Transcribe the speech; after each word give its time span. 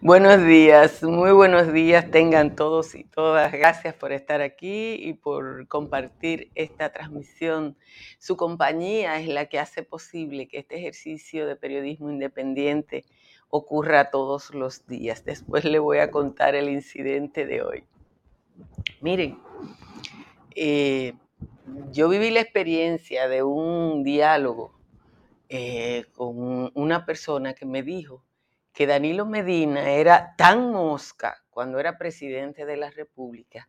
Buenos 0.00 0.42
días, 0.46 1.02
muy 1.02 1.32
buenos 1.32 1.70
días 1.70 2.10
tengan 2.10 2.56
todos 2.56 2.94
y 2.94 3.04
todas. 3.04 3.52
Gracias 3.52 3.94
por 3.94 4.10
estar 4.10 4.40
aquí 4.40 4.94
y 4.94 5.12
por 5.12 5.68
compartir 5.68 6.50
esta 6.54 6.90
transmisión. 6.92 7.76
Su 8.18 8.38
compañía 8.38 9.20
es 9.20 9.28
la 9.28 9.46
que 9.46 9.58
hace 9.58 9.82
posible 9.82 10.48
que 10.48 10.60
este 10.60 10.78
ejercicio 10.78 11.46
de 11.46 11.56
periodismo 11.56 12.10
independiente 12.10 13.04
ocurra 13.50 14.10
todos 14.10 14.54
los 14.54 14.86
días. 14.86 15.26
Después 15.26 15.66
le 15.66 15.78
voy 15.78 15.98
a 15.98 16.10
contar 16.10 16.54
el 16.54 16.70
incidente 16.70 17.44
de 17.44 17.60
hoy. 17.60 17.84
Miren, 19.02 19.38
eh, 20.56 21.12
yo 21.92 22.08
viví 22.08 22.30
la 22.30 22.40
experiencia 22.40 23.28
de 23.28 23.42
un 23.42 24.04
diálogo 24.04 24.72
eh, 25.50 26.06
con 26.14 26.70
una 26.72 27.04
persona 27.04 27.52
que 27.52 27.66
me 27.66 27.82
dijo 27.82 28.24
que 28.80 28.86
Danilo 28.86 29.26
Medina 29.26 29.90
era 29.90 30.34
tan 30.38 30.72
mosca 30.72 31.44
cuando 31.50 31.78
era 31.78 31.98
presidente 31.98 32.64
de 32.64 32.78
la 32.78 32.88
República 32.88 33.68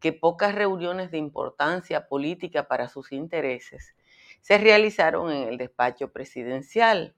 que 0.00 0.12
pocas 0.12 0.52
reuniones 0.52 1.12
de 1.12 1.18
importancia 1.18 2.08
política 2.08 2.66
para 2.66 2.88
sus 2.88 3.12
intereses 3.12 3.94
se 4.40 4.58
realizaron 4.58 5.30
en 5.30 5.46
el 5.46 5.58
despacho 5.58 6.10
presidencial. 6.10 7.14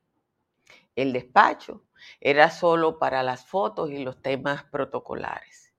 El 0.95 1.15
despacho 1.15 1.83
era 2.21 2.51
solo 2.51 2.99
para 2.99 3.23
las 3.23 3.47
fotos 3.47 3.91
y 3.91 4.05
los 4.05 4.21
temas 4.21 4.65
protocolares. 4.65 5.73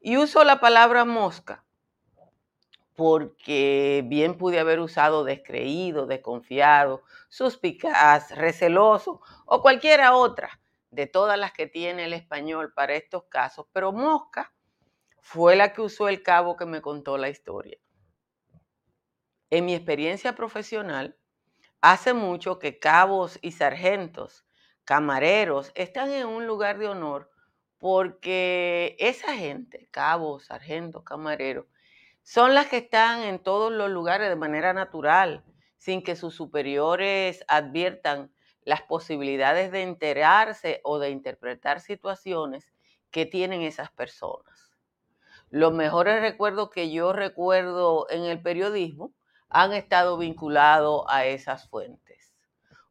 Y 0.00 0.16
uso 0.16 0.44
la 0.44 0.60
palabra 0.60 1.04
mosca 1.04 1.62
porque 2.96 4.02
bien 4.06 4.38
pude 4.38 4.58
haber 4.58 4.80
usado 4.80 5.24
descreído, 5.24 6.06
desconfiado, 6.06 7.02
suspicaz, 7.28 8.34
receloso 8.34 9.20
o 9.44 9.60
cualquiera 9.60 10.16
otra 10.16 10.61
de 10.92 11.06
todas 11.06 11.38
las 11.38 11.52
que 11.52 11.66
tiene 11.66 12.04
el 12.04 12.12
español 12.12 12.72
para 12.74 12.94
estos 12.94 13.24
casos, 13.24 13.66
pero 13.72 13.92
Mosca 13.92 14.52
fue 15.20 15.56
la 15.56 15.72
que 15.72 15.80
usó 15.80 16.08
el 16.08 16.22
cabo 16.22 16.54
que 16.54 16.66
me 16.66 16.82
contó 16.82 17.16
la 17.16 17.30
historia. 17.30 17.78
En 19.48 19.64
mi 19.64 19.74
experiencia 19.74 20.34
profesional, 20.34 21.16
hace 21.80 22.12
mucho 22.12 22.58
que 22.58 22.78
cabos 22.78 23.38
y 23.40 23.52
sargentos, 23.52 24.44
camareros, 24.84 25.72
están 25.74 26.10
en 26.10 26.26
un 26.26 26.46
lugar 26.46 26.78
de 26.78 26.88
honor 26.88 27.30
porque 27.78 28.94
esa 28.98 29.34
gente, 29.34 29.88
cabos, 29.90 30.44
sargentos, 30.44 31.04
camareros, 31.04 31.66
son 32.22 32.54
las 32.54 32.66
que 32.66 32.76
están 32.76 33.22
en 33.22 33.38
todos 33.42 33.72
los 33.72 33.90
lugares 33.90 34.28
de 34.28 34.36
manera 34.36 34.74
natural, 34.74 35.42
sin 35.78 36.02
que 36.02 36.16
sus 36.16 36.34
superiores 36.34 37.44
adviertan 37.48 38.30
las 38.64 38.82
posibilidades 38.82 39.72
de 39.72 39.82
enterarse 39.82 40.80
o 40.84 40.98
de 40.98 41.10
interpretar 41.10 41.80
situaciones 41.80 42.72
que 43.10 43.26
tienen 43.26 43.62
esas 43.62 43.90
personas. 43.90 44.72
Los 45.50 45.72
mejores 45.72 46.20
recuerdos 46.20 46.70
que 46.70 46.90
yo 46.90 47.12
recuerdo 47.12 48.06
en 48.08 48.24
el 48.24 48.40
periodismo 48.40 49.12
han 49.48 49.72
estado 49.74 50.16
vinculados 50.16 51.04
a 51.08 51.26
esas 51.26 51.68
fuentes. 51.68 52.34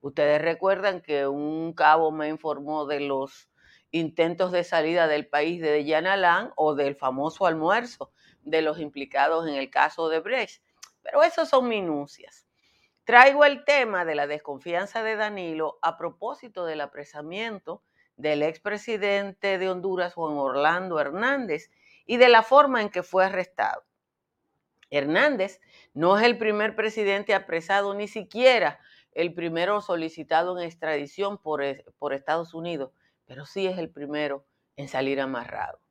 Ustedes 0.01 0.41
recuerdan 0.41 1.01
que 1.01 1.27
un 1.27 1.73
cabo 1.73 2.11
me 2.11 2.27
informó 2.27 2.85
de 2.85 2.99
los 2.99 3.49
intentos 3.91 4.51
de 4.51 4.63
salida 4.63 5.07
del 5.07 5.27
país 5.27 5.61
de 5.61 5.83
Yanalán 5.85 6.51
o 6.55 6.75
del 6.75 6.95
famoso 6.95 7.45
almuerzo 7.45 8.11
de 8.41 8.61
los 8.61 8.79
implicados 8.79 9.47
en 9.47 9.55
el 9.55 9.69
caso 9.69 10.09
de 10.09 10.19
Brecht. 10.19 10.63
Pero 11.01 11.23
eso 11.23 11.45
son 11.45 11.67
minucias. 11.67 12.47
Traigo 13.11 13.43
el 13.43 13.65
tema 13.65 14.05
de 14.05 14.15
la 14.15 14.25
desconfianza 14.25 15.03
de 15.03 15.17
Danilo 15.17 15.79
a 15.81 15.97
propósito 15.97 16.65
del 16.65 16.79
apresamiento 16.79 17.83
del 18.15 18.41
expresidente 18.41 19.57
de 19.57 19.69
Honduras, 19.69 20.13
Juan 20.13 20.37
Orlando 20.37 20.97
Hernández, 20.97 21.71
y 22.05 22.15
de 22.15 22.29
la 22.29 22.41
forma 22.41 22.81
en 22.81 22.87
que 22.87 23.03
fue 23.03 23.25
arrestado. 23.25 23.83
Hernández 24.89 25.59
no 25.93 26.17
es 26.17 26.23
el 26.23 26.37
primer 26.37 26.73
presidente 26.73 27.33
apresado, 27.33 27.93
ni 27.95 28.07
siquiera 28.07 28.79
el 29.11 29.33
primero 29.33 29.81
solicitado 29.81 30.57
en 30.57 30.63
extradición 30.63 31.37
por, 31.37 31.61
por 31.99 32.13
Estados 32.13 32.53
Unidos, 32.53 32.93
pero 33.25 33.45
sí 33.45 33.67
es 33.67 33.77
el 33.77 33.89
primero 33.89 34.45
en 34.77 34.87
salir 34.87 35.19
amarrado. 35.19 35.81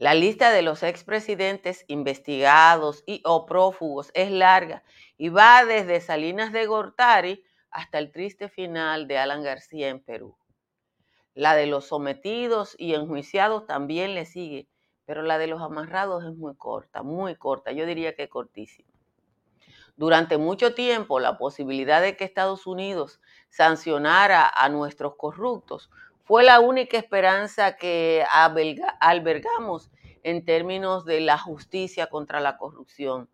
La 0.00 0.14
lista 0.14 0.50
de 0.50 0.62
los 0.62 0.82
expresidentes 0.82 1.84
investigados 1.86 3.04
y 3.04 3.20
o 3.26 3.44
prófugos 3.44 4.10
es 4.14 4.30
larga 4.30 4.82
y 5.18 5.28
va 5.28 5.66
desde 5.66 6.00
Salinas 6.00 6.54
de 6.54 6.64
Gortari 6.64 7.44
hasta 7.70 7.98
el 7.98 8.10
triste 8.10 8.48
final 8.48 9.06
de 9.08 9.18
Alan 9.18 9.42
García 9.42 9.90
en 9.90 10.02
Perú. 10.02 10.38
La 11.34 11.54
de 11.54 11.66
los 11.66 11.88
sometidos 11.88 12.74
y 12.78 12.94
enjuiciados 12.94 13.66
también 13.66 14.14
le 14.14 14.24
sigue, 14.24 14.70
pero 15.04 15.20
la 15.20 15.36
de 15.36 15.48
los 15.48 15.60
amarrados 15.60 16.24
es 16.24 16.34
muy 16.34 16.56
corta, 16.56 17.02
muy 17.02 17.36
corta, 17.36 17.70
yo 17.70 17.84
diría 17.84 18.14
que 18.14 18.30
cortísima. 18.30 18.88
Durante 19.96 20.38
mucho 20.38 20.74
tiempo 20.74 21.20
la 21.20 21.36
posibilidad 21.36 22.00
de 22.00 22.16
que 22.16 22.24
Estados 22.24 22.66
Unidos 22.66 23.20
sancionara 23.50 24.48
a 24.48 24.70
nuestros 24.70 25.16
corruptos 25.16 25.90
fue 26.30 26.44
la 26.44 26.60
única 26.60 26.96
esperanza 26.96 27.76
que 27.76 28.24
albergamos 29.00 29.90
en 30.22 30.44
términos 30.44 31.04
de 31.04 31.20
la 31.20 31.36
justicia 31.36 32.06
contra 32.06 32.38
la 32.38 32.56
corrupción. 32.56 33.28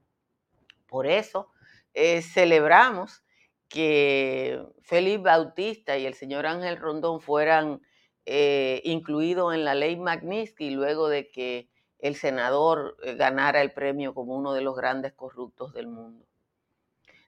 Por 0.87 1.07
eso 1.07 1.51
eh, 1.93 2.23
celebramos 2.23 3.23
que 3.69 4.65
Félix 4.81 5.23
Bautista 5.23 5.99
y 5.99 6.07
el 6.07 6.15
señor 6.15 6.47
Ángel 6.47 6.79
Rondón 6.79 7.21
fueran 7.21 7.83
eh, 8.25 8.81
incluidos 8.84 9.53
en 9.53 9.67
la 9.67 9.75
ley 9.75 9.99
Magnitsky 9.99 10.71
luego 10.71 11.11
de 11.11 11.28
que 11.28 11.69
el 11.99 12.15
senador 12.17 12.97
eh, 13.03 13.15
ganara 13.15 13.61
el 13.61 13.73
premio 13.73 14.15
como 14.15 14.34
uno 14.34 14.55
de 14.55 14.63
los 14.63 14.75
grandes 14.75 15.13
corruptos 15.13 15.75
del 15.75 15.89
mundo. 15.89 16.25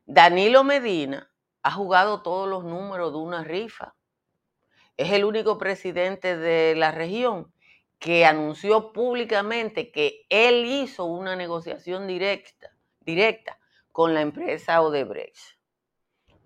Danilo 0.06 0.65
Medina 0.65 1.31
ha 1.62 1.73
jugado 1.73 2.23
todos 2.23 2.49
los 2.49 2.65
números 2.65 3.12
de 3.12 3.19
una 3.19 3.45
rifa 3.45 3.97
es 4.98 5.12
el 5.12 5.25
único 5.25 5.59
presidente 5.59 6.36
de 6.36 6.75
la 6.75 6.91
región 6.91 7.53
que 8.00 8.26
anunció 8.26 8.92
públicamente 8.92 9.92
que 9.92 10.26
él 10.28 10.66
hizo 10.66 11.04
una 11.04 11.36
negociación 11.36 12.09
directa, 12.09 12.76
directa 13.00 13.60
con 13.92 14.12
la 14.12 14.22
empresa 14.22 14.82
Odebrecht. 14.82 15.56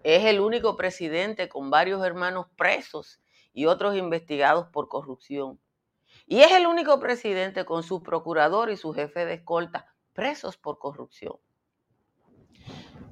Es 0.03 0.27
el 0.27 0.39
único 0.39 0.77
presidente 0.77 1.49
con 1.49 1.71
varios 1.71 2.05
hermanos 2.05 2.47
presos 2.57 3.23
y 3.55 3.65
otros 3.67 3.97
investigados 3.97 4.67
por 4.69 4.89
corrupción. 4.89 5.59
Y 6.27 6.41
es 6.41 6.53
el 6.53 6.67
único 6.67 7.01
presidente 7.01 7.65
con 7.65 7.83
su 7.83 8.03
procurador 8.03 8.71
y 8.71 8.77
su 8.77 8.93
jefe 8.93 9.25
de 9.25 9.35
escolta 9.35 9.95
presos 10.13 10.59
por 10.59 10.79
corrupción. 10.79 11.37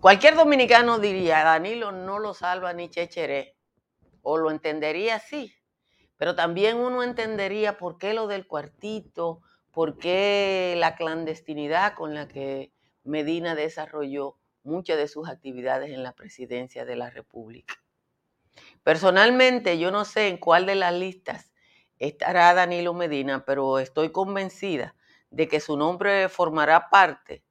Cualquier 0.00 0.34
dominicano 0.34 0.98
diría, 0.98 1.44
Danilo 1.44 1.92
no 1.92 2.18
lo 2.18 2.34
salva 2.34 2.74
ni 2.74 2.90
Checheré 2.90 3.56
o 4.22 4.38
lo 4.38 4.50
entendería 4.50 5.16
así, 5.16 5.54
pero 6.16 6.34
también 6.34 6.76
uno 6.76 7.02
entendería 7.02 7.78
por 7.78 7.98
qué 7.98 8.14
lo 8.14 8.26
del 8.26 8.46
cuartito, 8.46 9.40
por 9.70 9.98
qué 9.98 10.74
la 10.78 10.96
clandestinidad 10.96 11.94
con 11.94 12.14
la 12.14 12.28
que 12.28 12.72
Medina 13.04 13.54
desarrolló 13.54 14.36
muchas 14.62 14.98
de 14.98 15.08
sus 15.08 15.28
actividades 15.28 15.90
en 15.90 16.02
la 16.02 16.12
presidencia 16.12 16.84
de 16.84 16.96
la 16.96 17.10
República. 17.10 17.74
Personalmente, 18.82 19.78
yo 19.78 19.90
no 19.90 20.04
sé 20.04 20.28
en 20.28 20.38
cuál 20.38 20.66
de 20.66 20.74
las 20.74 20.92
listas 20.94 21.52
estará 21.98 22.52
Danilo 22.54 22.94
Medina, 22.94 23.44
pero 23.44 23.78
estoy 23.78 24.10
convencida 24.10 24.94
de 25.30 25.48
que 25.48 25.60
su 25.60 25.76
nombre 25.76 26.28
formará 26.28 26.90
parte 26.90 27.44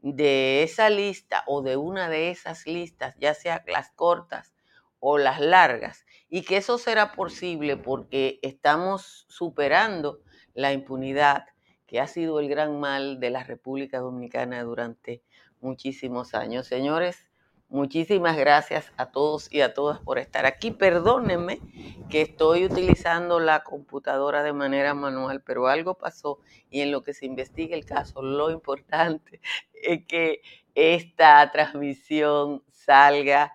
de 0.00 0.62
esa 0.62 0.90
lista 0.90 1.42
o 1.46 1.62
de 1.62 1.76
una 1.76 2.08
de 2.08 2.30
esas 2.30 2.66
listas, 2.66 3.16
ya 3.18 3.34
sea 3.34 3.64
las 3.66 3.90
cortas 3.90 4.52
o 5.00 5.18
las 5.18 5.40
largas, 5.40 6.04
y 6.34 6.42
que 6.42 6.56
eso 6.56 6.78
será 6.78 7.12
posible 7.12 7.76
porque 7.76 8.40
estamos 8.42 9.24
superando 9.28 10.18
la 10.52 10.72
impunidad 10.72 11.44
que 11.86 12.00
ha 12.00 12.08
sido 12.08 12.40
el 12.40 12.48
gran 12.48 12.80
mal 12.80 13.20
de 13.20 13.30
la 13.30 13.44
República 13.44 14.00
Dominicana 14.00 14.60
durante 14.64 15.22
muchísimos 15.60 16.34
años. 16.34 16.66
Señores, 16.66 17.30
Muchísimas 17.70 18.36
gracias 18.36 18.92
a 18.96 19.10
todos 19.10 19.52
y 19.52 19.62
a 19.62 19.74
todas 19.74 19.98
por 19.98 20.18
estar 20.18 20.46
aquí. 20.46 20.70
Perdónenme 20.70 21.60
que 22.08 22.20
estoy 22.20 22.66
utilizando 22.66 23.40
la 23.40 23.64
computadora 23.64 24.44
de 24.44 24.52
manera 24.52 24.94
manual, 24.94 25.42
pero 25.42 25.66
algo 25.66 25.94
pasó 25.94 26.38
y 26.70 26.82
en 26.82 26.92
lo 26.92 27.02
que 27.02 27.14
se 27.14 27.26
investiga 27.26 27.74
el 27.74 27.84
caso, 27.84 28.22
lo 28.22 28.50
importante 28.50 29.40
es 29.72 30.06
que 30.06 30.42
esta 30.74 31.50
transmisión 31.50 32.62
salga 32.70 33.52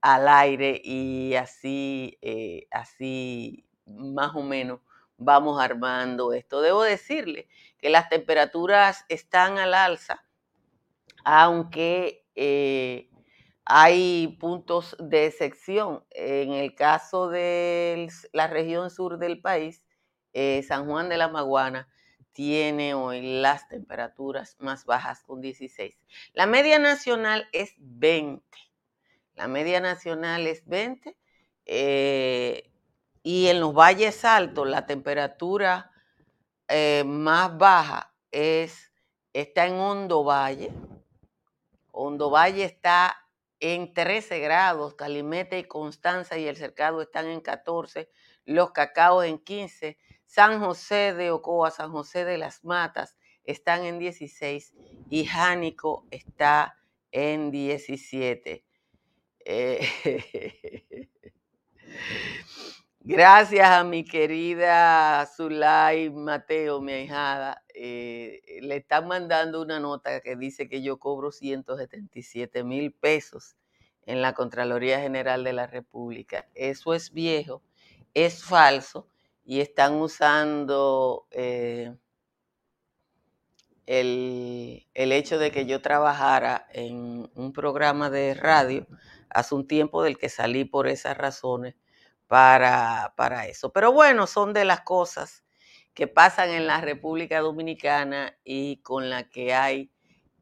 al 0.00 0.28
aire 0.28 0.80
y 0.84 1.34
así, 1.34 2.18
eh, 2.22 2.66
así 2.70 3.66
más 3.86 4.34
o 4.34 4.42
menos 4.42 4.80
vamos 5.16 5.60
armando 5.60 6.32
esto. 6.32 6.60
Debo 6.60 6.82
decirle 6.82 7.48
que 7.78 7.90
las 7.90 8.08
temperaturas 8.08 9.04
están 9.08 9.58
al 9.58 9.74
alza, 9.74 10.24
aunque 11.24 12.24
eh, 12.34 13.10
hay 13.64 14.36
puntos 14.40 14.96
de 14.98 15.30
sección. 15.30 16.04
En 16.10 16.52
el 16.52 16.74
caso 16.74 17.28
de 17.28 18.08
la 18.32 18.46
región 18.46 18.90
sur 18.90 19.18
del 19.18 19.40
país, 19.40 19.84
eh, 20.32 20.62
San 20.62 20.86
Juan 20.86 21.08
de 21.08 21.16
la 21.18 21.28
Maguana 21.28 21.88
tiene 22.32 22.94
hoy 22.94 23.40
las 23.40 23.68
temperaturas 23.68 24.56
más 24.60 24.84
bajas 24.84 25.22
con 25.24 25.40
16. 25.40 25.96
La 26.34 26.46
media 26.46 26.78
nacional 26.78 27.48
es 27.52 27.74
20. 27.78 28.42
La 29.38 29.46
media 29.46 29.78
nacional 29.78 30.48
es 30.48 30.66
20. 30.66 31.16
Eh, 31.64 32.72
y 33.22 33.46
en 33.46 33.60
los 33.60 33.72
valles 33.72 34.24
altos 34.24 34.66
la 34.66 34.84
temperatura 34.84 35.92
eh, 36.66 37.04
más 37.06 37.56
baja 37.56 38.12
es, 38.32 38.90
está 39.32 39.66
en 39.66 39.74
Hondo 39.74 40.24
Valle. 40.24 40.72
Hondo 41.92 42.30
Valle 42.30 42.64
está 42.64 43.14
en 43.60 43.94
13 43.94 44.40
grados, 44.40 44.94
Calimete 44.94 45.60
y 45.60 45.68
Constanza 45.68 46.36
y 46.36 46.48
el 46.48 46.56
Cercado 46.56 47.00
están 47.00 47.28
en 47.28 47.40
14, 47.40 48.10
Los 48.44 48.72
Cacaos 48.72 49.24
en 49.24 49.38
15, 49.38 49.98
San 50.26 50.58
José 50.58 51.14
de 51.14 51.30
Ocoa, 51.30 51.70
San 51.70 51.92
José 51.92 52.24
de 52.24 52.38
las 52.38 52.64
Matas 52.64 53.16
están 53.44 53.84
en 53.84 54.00
16 54.00 54.74
y 55.08 55.26
Jánico 55.26 56.08
está 56.10 56.76
en 57.12 57.52
17. 57.52 58.67
Eh, 59.50 59.80
gracias 63.00 63.66
a 63.66 63.82
mi 63.82 64.04
querida 64.04 65.24
Zulay 65.24 66.10
Mateo, 66.10 66.82
mi 66.82 66.92
ahijada. 66.92 67.64
Eh, 67.74 68.42
le 68.60 68.76
están 68.76 69.08
mandando 69.08 69.62
una 69.62 69.80
nota 69.80 70.20
que 70.20 70.36
dice 70.36 70.68
que 70.68 70.82
yo 70.82 70.98
cobro 70.98 71.32
177 71.32 72.62
mil 72.62 72.92
pesos 72.92 73.56
en 74.04 74.20
la 74.20 74.34
Contraloría 74.34 75.00
General 75.00 75.42
de 75.42 75.54
la 75.54 75.66
República. 75.66 76.46
Eso 76.54 76.92
es 76.92 77.10
viejo, 77.10 77.62
es 78.12 78.44
falso 78.44 79.08
y 79.46 79.60
están 79.60 79.94
usando 79.94 81.26
eh, 81.30 81.96
el, 83.86 84.86
el, 84.92 85.12
hecho 85.12 85.38
de 85.38 85.50
que 85.50 85.64
yo 85.64 85.80
trabajara 85.80 86.66
en 86.74 87.30
un 87.34 87.54
programa 87.54 88.10
de 88.10 88.34
radio 88.34 88.86
hace 89.30 89.54
un 89.54 89.66
tiempo 89.66 90.02
del 90.02 90.18
que 90.18 90.28
salí 90.28 90.64
por 90.64 90.88
esas 90.88 91.16
razones 91.16 91.76
para, 92.26 93.14
para 93.16 93.46
eso. 93.46 93.72
Pero 93.72 93.92
bueno, 93.92 94.26
son 94.26 94.52
de 94.52 94.64
las 94.64 94.82
cosas 94.82 95.44
que 95.94 96.06
pasan 96.06 96.50
en 96.50 96.66
la 96.66 96.80
República 96.80 97.40
Dominicana 97.40 98.38
y 98.44 98.82
con 98.82 99.10
la 99.10 99.28
que 99.28 99.54
hay 99.54 99.90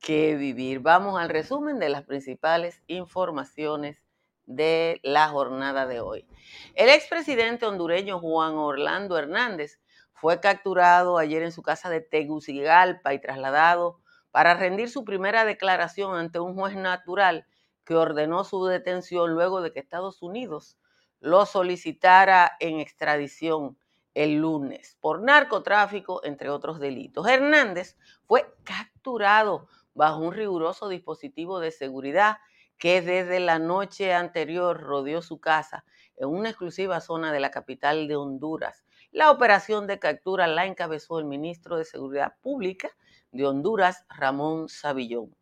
que 0.00 0.36
vivir. 0.36 0.80
Vamos 0.80 1.18
al 1.18 1.30
resumen 1.30 1.78
de 1.78 1.88
las 1.88 2.02
principales 2.02 2.82
informaciones 2.86 4.02
de 4.44 5.00
la 5.02 5.28
jornada 5.28 5.86
de 5.86 6.00
hoy. 6.00 6.26
El 6.74 6.88
expresidente 6.88 7.66
hondureño 7.66 8.20
Juan 8.20 8.54
Orlando 8.54 9.18
Hernández 9.18 9.80
fue 10.12 10.40
capturado 10.40 11.18
ayer 11.18 11.42
en 11.42 11.52
su 11.52 11.62
casa 11.62 11.90
de 11.90 12.00
Tegucigalpa 12.00 13.14
y 13.14 13.20
trasladado 13.20 14.00
para 14.30 14.54
rendir 14.54 14.90
su 14.90 15.04
primera 15.04 15.44
declaración 15.44 16.16
ante 16.16 16.38
un 16.38 16.54
juez 16.54 16.76
natural 16.76 17.46
que 17.86 17.94
ordenó 17.94 18.44
su 18.44 18.66
detención 18.66 19.32
luego 19.32 19.62
de 19.62 19.72
que 19.72 19.80
Estados 19.80 20.20
Unidos 20.20 20.76
lo 21.20 21.46
solicitara 21.46 22.52
en 22.60 22.80
extradición 22.80 23.78
el 24.12 24.36
lunes 24.36 24.96
por 25.00 25.22
narcotráfico, 25.22 26.20
entre 26.24 26.50
otros 26.50 26.80
delitos. 26.80 27.26
Hernández 27.28 27.96
fue 28.26 28.52
capturado 28.64 29.68
bajo 29.94 30.18
un 30.18 30.32
riguroso 30.32 30.88
dispositivo 30.88 31.60
de 31.60 31.70
seguridad 31.70 32.38
que 32.76 33.02
desde 33.02 33.40
la 33.40 33.58
noche 33.58 34.12
anterior 34.12 34.80
rodeó 34.80 35.22
su 35.22 35.38
casa 35.38 35.84
en 36.16 36.28
una 36.28 36.48
exclusiva 36.48 37.00
zona 37.00 37.32
de 37.32 37.40
la 37.40 37.50
capital 37.50 38.08
de 38.08 38.16
Honduras. 38.16 38.84
La 39.12 39.30
operación 39.30 39.86
de 39.86 39.98
captura 39.98 40.46
la 40.46 40.66
encabezó 40.66 41.18
el 41.18 41.24
ministro 41.24 41.76
de 41.76 41.84
Seguridad 41.84 42.34
Pública 42.42 42.90
de 43.32 43.46
Honduras, 43.46 44.04
Ramón 44.08 44.68
Savillón. 44.68 45.34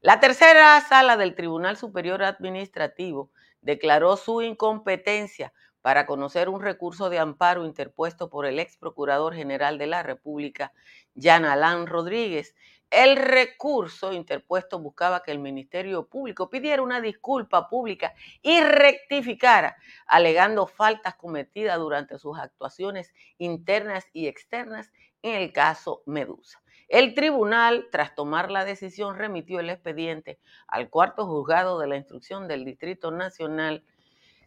La 0.00 0.20
tercera 0.20 0.80
sala 0.80 1.16
del 1.16 1.34
Tribunal 1.34 1.76
Superior 1.76 2.22
Administrativo 2.22 3.30
declaró 3.60 4.16
su 4.16 4.42
incompetencia 4.42 5.52
para 5.80 6.06
conocer 6.06 6.48
un 6.48 6.60
recurso 6.60 7.10
de 7.10 7.18
amparo 7.18 7.64
interpuesto 7.66 8.30
por 8.30 8.46
el 8.46 8.58
ex 8.58 8.76
procurador 8.76 9.34
general 9.34 9.78
de 9.78 9.88
la 9.88 10.02
República, 10.02 10.72
Jan 11.16 11.44
Alán 11.44 11.86
Rodríguez. 11.86 12.54
El 12.92 13.16
recurso 13.16 14.12
interpuesto 14.12 14.78
buscaba 14.78 15.22
que 15.22 15.30
el 15.30 15.38
Ministerio 15.38 16.06
Público 16.06 16.50
pidiera 16.50 16.82
una 16.82 17.00
disculpa 17.00 17.70
pública 17.70 18.12
y 18.42 18.60
rectificara, 18.60 19.78
alegando 20.06 20.66
faltas 20.66 21.14
cometidas 21.14 21.78
durante 21.78 22.18
sus 22.18 22.38
actuaciones 22.38 23.14
internas 23.38 24.04
y 24.12 24.26
externas 24.26 24.92
en 25.22 25.36
el 25.36 25.54
caso 25.54 26.02
Medusa. 26.04 26.62
El 26.86 27.14
tribunal, 27.14 27.88
tras 27.90 28.14
tomar 28.14 28.50
la 28.50 28.66
decisión, 28.66 29.16
remitió 29.16 29.60
el 29.60 29.70
expediente 29.70 30.38
al 30.68 30.90
cuarto 30.90 31.24
juzgado 31.26 31.78
de 31.78 31.86
la 31.86 31.96
instrucción 31.96 32.46
del 32.46 32.66
Distrito 32.66 33.10
Nacional 33.10 33.84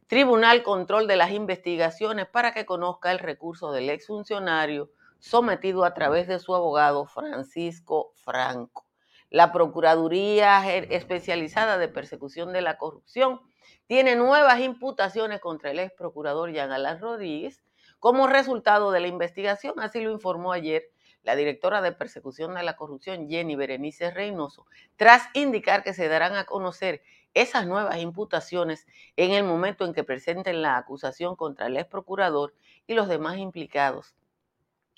Tribunal 0.06 0.62
Control 0.62 1.07
de 1.07 1.15
las 1.15 1.31
Investigaciones 1.31 2.27
para 2.27 2.53
que 2.53 2.68
conozca 2.68 3.12
el 3.12 3.18
recurso 3.18 3.71
del 3.71 3.89
exfuncionario 3.89 4.92
sometido 5.19 5.85
a 5.85 5.94
través 5.94 6.27
de 6.27 6.39
su 6.39 6.56
abogado 6.56 7.06
Francisco 7.06 8.12
Franco. 8.15 8.85
La 9.29 9.51
Procuraduría 9.51 10.75
Especializada 10.75 11.78
de 11.78 11.87
Persecución 11.87 12.54
de 12.54 12.61
la 12.61 12.78
Corrupción 12.78 13.42
tiene 13.87 14.16
nuevas 14.16 14.59
imputaciones 14.59 15.40
contra 15.42 15.71
el 15.71 15.80
ex 15.80 15.94
procurador 15.94 16.51
Jean 16.51 16.71
Alain 16.71 16.99
Rodríguez 16.99 17.63
como 17.99 18.28
resultado 18.28 18.92
de 18.92 18.99
la 18.99 19.07
investigación, 19.07 19.80
así 19.80 19.99
lo 20.01 20.11
informó 20.11 20.51
ayer 20.51 20.92
la 21.23 21.35
directora 21.35 21.81
de 21.81 21.92
persecución 21.92 22.54
de 22.54 22.61
la 22.61 22.75
corrupción, 22.75 23.28
Jenny 23.28 23.56
Berenice 23.56 24.11
Reynoso, 24.11 24.68
tras 24.95 25.23
indicar 25.33 25.83
que 25.83 25.94
se 25.94 26.07
darán 26.07 26.35
a 26.35 26.45
conocer 26.45 27.01
esas 27.33 27.66
nuevas 27.66 27.97
imputaciones 27.97 28.85
en 29.16 29.31
el 29.31 29.44
momento 29.44 29.85
en 29.85 29.94
que 29.94 30.04
presenten 30.04 30.61
la 30.61 30.78
acusación 30.78 31.35
contra 31.35 31.66
el 31.66 31.78
ex 31.78 31.87
procurador 31.87 32.54
y 32.85 32.94
los 32.94 33.07
demás 33.07 33.37
implicados 33.37 34.16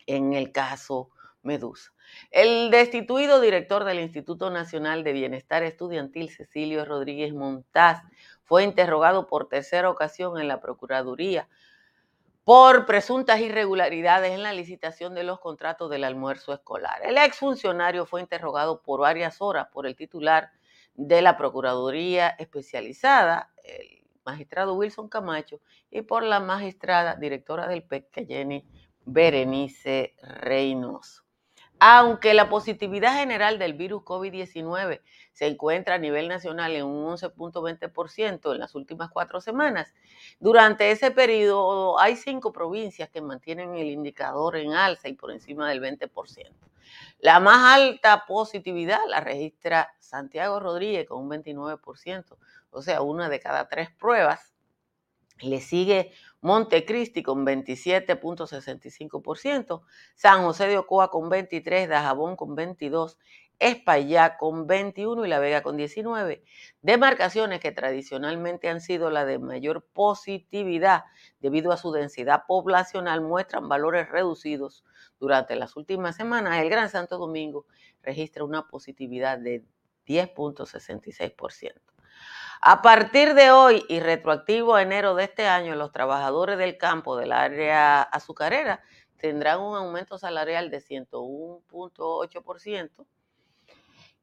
en 0.08 0.34
el 0.34 0.52
caso 0.52 1.12
Medusa. 1.44 1.94
El 2.32 2.72
destituido 2.72 3.40
director 3.40 3.84
del 3.84 4.00
Instituto 4.00 4.50
Nacional 4.50 5.04
de 5.04 5.14
Bienestar 5.14 5.64
Estudiantil, 5.64 6.30
Cecilio 6.30 6.84
Rodríguez 6.86 7.34
Montaz, 7.34 8.02
fue 8.44 8.64
interrogado 8.64 9.28
por 9.28 9.48
tercera 9.48 9.90
ocasión 9.90 10.40
en 10.40 10.48
la 10.48 10.60
Procuraduría 10.62 11.48
por 12.44 12.86
presuntas 12.86 13.42
irregularidades 13.42 14.32
en 14.32 14.42
la 14.42 14.54
licitación 14.54 15.14
de 15.14 15.24
los 15.24 15.40
contratos 15.42 15.90
del 15.90 16.06
almuerzo 16.06 16.54
escolar. 16.54 17.02
El 17.04 17.18
exfuncionario 17.18 18.06
fue 18.06 18.22
interrogado 18.22 18.82
por 18.82 19.02
varias 19.02 19.42
horas 19.42 19.68
por 19.68 19.86
el 19.86 19.98
titular 19.98 20.52
de 20.96 21.22
la 21.22 21.38
Procuraduría 21.38 22.30
Especializada, 22.30 23.52
el 23.66 24.02
magistrado 24.24 24.76
Wilson 24.76 25.10
Camacho, 25.10 25.60
y 25.92 26.04
por 26.04 26.24
la 26.24 26.40
magistrada 26.40 27.16
directora 27.16 27.68
del 27.68 27.84
PEC, 27.84 28.26
Jenny 28.26 28.66
Berenice 29.08 30.16
Reynoso. 30.22 31.24
Aunque 31.80 32.34
la 32.34 32.50
positividad 32.50 33.20
general 33.20 33.60
del 33.60 33.74
virus 33.74 34.02
COVID-19 34.04 35.02
se 35.32 35.48
encuentra 35.48 35.96
a 35.96 36.00
nivel 36.00 36.28
nacional 36.28 36.76
en 36.76 36.86
un 36.86 37.16
11.20% 37.16 38.52
en 38.52 38.60
las 38.60 38.74
últimas 38.74 39.10
cuatro 39.12 39.40
semanas, 39.40 39.94
durante 40.40 40.90
ese 40.92 41.12
periodo 41.12 42.00
hay 42.00 42.16
cinco 42.16 42.52
provincias 42.52 43.10
que 43.10 43.22
mantienen 43.22 43.76
el 43.76 43.88
indicador 43.88 44.58
en 44.58 44.74
alza 44.74 45.08
y 45.08 45.14
por 45.14 45.32
encima 45.32 45.70
del 45.70 45.82
20%. 45.82 46.10
La 47.20 47.40
más 47.40 47.80
alta 47.80 48.26
positividad 48.26 49.00
la 49.08 49.22
registra 49.22 49.94
Santiago 50.00 50.60
Rodríguez 50.60 51.08
con 51.08 51.24
un 51.24 51.30
29%, 51.30 52.38
o 52.72 52.82
sea, 52.82 53.02
una 53.02 53.30
de 53.30 53.40
cada 53.40 53.68
tres 53.70 53.92
pruebas. 53.92 54.57
Le 55.42 55.62
sigue 55.62 56.12
Montecristi 56.42 57.24
con 57.24 57.46
27.65%, 57.46 59.82
San 60.16 60.44
José 60.44 60.68
de 60.68 60.78
Ocoa 60.78 61.10
con 61.10 61.30
23%, 61.30 61.88
Dajabón 61.88 62.36
con 62.36 62.56
22% 62.56 63.16
Espaillá 63.60 64.38
con 64.38 64.68
21 64.68 65.26
y 65.26 65.30
La 65.30 65.40
Vega 65.40 65.64
con 65.64 65.78
19. 65.78 66.44
Demarcaciones 66.82 67.60
que 67.60 67.72
tradicionalmente 67.72 68.70
han 68.70 68.82
sido 68.82 69.10
la 69.10 69.26
de 69.26 69.40
mayor 69.40 69.84
positividad 69.94 71.06
debido 71.40 71.72
a 71.72 71.78
su 71.78 71.92
densidad 71.92 72.44
poblacional 72.48 73.22
muestran 73.22 73.68
valores 73.68 74.10
reducidos 74.10 74.84
durante 75.20 75.56
las 75.56 75.76
últimas 75.76 76.16
semanas. 76.16 76.62
El 76.62 76.70
Gran 76.70 76.90
Santo 76.90 77.18
Domingo 77.18 77.66
registra 78.04 78.44
una 78.44 78.68
positividad 78.68 79.40
de 79.40 79.66
10.66%. 80.06 81.97
A 82.62 82.82
partir 82.82 83.34
de 83.36 83.52
hoy 83.52 83.86
y 83.88 84.00
retroactivo 84.00 84.74
a 84.76 84.82
enero 84.82 85.14
de 85.14 85.26
este 85.26 85.48
año, 85.48 85.76
los 85.76 85.92
trabajadores 85.92 86.58
del 86.58 86.76
campo 86.78 87.16
del 87.16 87.32
área 87.32 88.02
azucarera 88.02 88.82
tendrán 89.18 89.60
un 89.60 89.76
aumento 89.76 90.18
salarial 90.18 90.72
de 90.72 90.80
101.8%, 90.80 93.06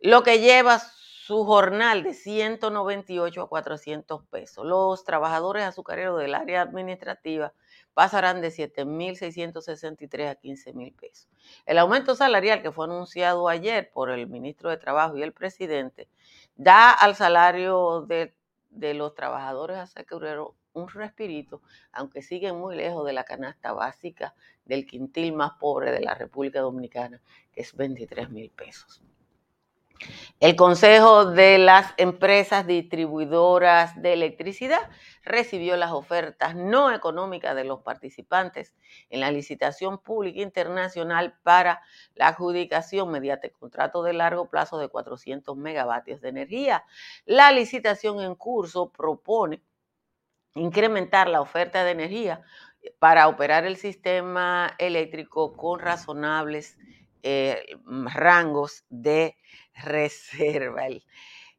lo 0.00 0.24
que 0.24 0.40
lleva 0.40 0.80
su 0.80 1.44
jornal 1.44 2.02
de 2.02 2.12
198 2.12 3.42
a 3.42 3.48
400 3.48 4.24
pesos. 4.24 4.66
Los 4.66 5.04
trabajadores 5.04 5.62
azucareros 5.64 6.20
del 6.20 6.34
área 6.34 6.60
administrativa 6.60 7.54
pasarán 7.94 8.42
de 8.42 8.48
7.663 8.48 10.28
a 10.28 10.38
15.000 10.38 10.96
pesos. 10.96 11.28
El 11.64 11.78
aumento 11.78 12.14
salarial 12.14 12.60
que 12.60 12.72
fue 12.72 12.84
anunciado 12.84 13.48
ayer 13.48 13.90
por 13.90 14.10
el 14.10 14.26
ministro 14.26 14.68
de 14.68 14.76
Trabajo 14.76 15.16
y 15.16 15.22
el 15.22 15.32
presidente 15.32 16.10
da 16.56 16.92
al 16.92 17.14
salario 17.14 18.02
de, 18.02 18.34
de 18.70 18.94
los 18.94 19.14
trabajadores 19.14 19.78
azucareros 19.78 20.54
un 20.74 20.88
respirito, 20.88 21.62
aunque 21.92 22.20
siguen 22.20 22.56
muy 22.56 22.76
lejos 22.76 23.06
de 23.06 23.12
la 23.12 23.24
canasta 23.24 23.72
básica 23.72 24.34
del 24.64 24.86
quintil 24.86 25.32
más 25.32 25.52
pobre 25.60 25.92
de 25.92 26.00
la 26.00 26.14
República 26.14 26.60
Dominicana, 26.60 27.20
que 27.52 27.62
es 27.62 27.74
23 27.74 28.30
mil 28.30 28.50
pesos. 28.50 29.00
El 30.40 30.56
Consejo 30.56 31.26
de 31.26 31.58
las 31.58 31.94
Empresas 31.96 32.66
Distribuidoras 32.66 34.00
de 34.02 34.12
Electricidad 34.12 34.90
recibió 35.22 35.76
las 35.76 35.92
ofertas 35.92 36.54
no 36.54 36.92
económicas 36.92 37.56
de 37.56 37.64
los 37.64 37.80
participantes 37.80 38.74
en 39.08 39.20
la 39.20 39.30
licitación 39.30 39.98
pública 39.98 40.40
internacional 40.40 41.38
para 41.42 41.82
la 42.14 42.28
adjudicación 42.28 43.10
mediante 43.10 43.52
contrato 43.52 44.02
de 44.02 44.12
largo 44.12 44.50
plazo 44.50 44.78
de 44.78 44.88
400 44.88 45.56
megavatios 45.56 46.20
de 46.20 46.28
energía. 46.28 46.84
La 47.24 47.52
licitación 47.52 48.20
en 48.20 48.34
curso 48.34 48.90
propone 48.90 49.62
incrementar 50.54 51.28
la 51.28 51.40
oferta 51.40 51.84
de 51.84 51.92
energía 51.92 52.42
para 52.98 53.28
operar 53.28 53.64
el 53.64 53.76
sistema 53.76 54.74
eléctrico 54.78 55.56
con 55.56 55.80
razonables 55.80 56.76
eh, 57.24 57.64
rangos 57.86 58.84
de 58.90 59.36
reserva. 59.74 60.82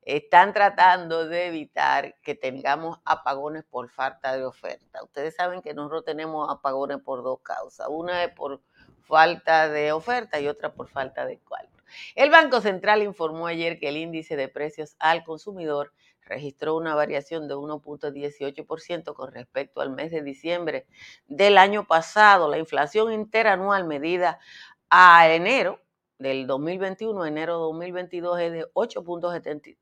Están 0.03 0.53
tratando 0.53 1.27
de 1.27 1.47
evitar 1.47 2.15
que 2.21 2.35
tengamos 2.35 2.99
apagones 3.03 3.63
por 3.63 3.89
falta 3.89 4.37
de 4.37 4.45
oferta. 4.45 5.03
Ustedes 5.03 5.35
saben 5.35 5.63
que 5.63 5.73
nosotros 5.73 6.05
tenemos 6.05 6.47
apagones 6.51 6.99
por 6.99 7.23
dos 7.23 7.39
causas. 7.41 7.87
Una 7.89 8.23
es 8.23 8.31
por 8.31 8.61
falta 9.01 9.67
de 9.67 9.91
oferta 9.91 10.39
y 10.39 10.47
otra 10.47 10.71
por 10.73 10.87
falta 10.87 11.25
de 11.25 11.39
cálculo. 11.39 11.83
El 12.13 12.29
Banco 12.29 12.61
Central 12.61 13.01
informó 13.01 13.47
ayer 13.47 13.79
que 13.79 13.89
el 13.89 13.97
índice 13.97 14.35
de 14.35 14.47
precios 14.47 14.95
al 14.99 15.23
consumidor 15.23 15.93
registró 16.25 16.75
una 16.75 16.95
variación 16.95 17.47
de 17.47 17.55
1.18% 17.55 19.13
con 19.13 19.31
respecto 19.31 19.81
al 19.81 19.91
mes 19.91 20.11
de 20.11 20.21
diciembre 20.21 20.87
del 21.27 21.57
año 21.57 21.85
pasado. 21.87 22.49
La 22.49 22.57
inflación 22.57 23.13
interanual 23.13 23.85
medida 23.85 24.39
a 24.89 25.27
enero 25.29 25.81
del 26.17 26.47
2021, 26.47 27.25
enero 27.25 27.57
2022 27.59 28.39
es 28.39 28.51
de 28.51 28.65
8.73. 28.73 29.77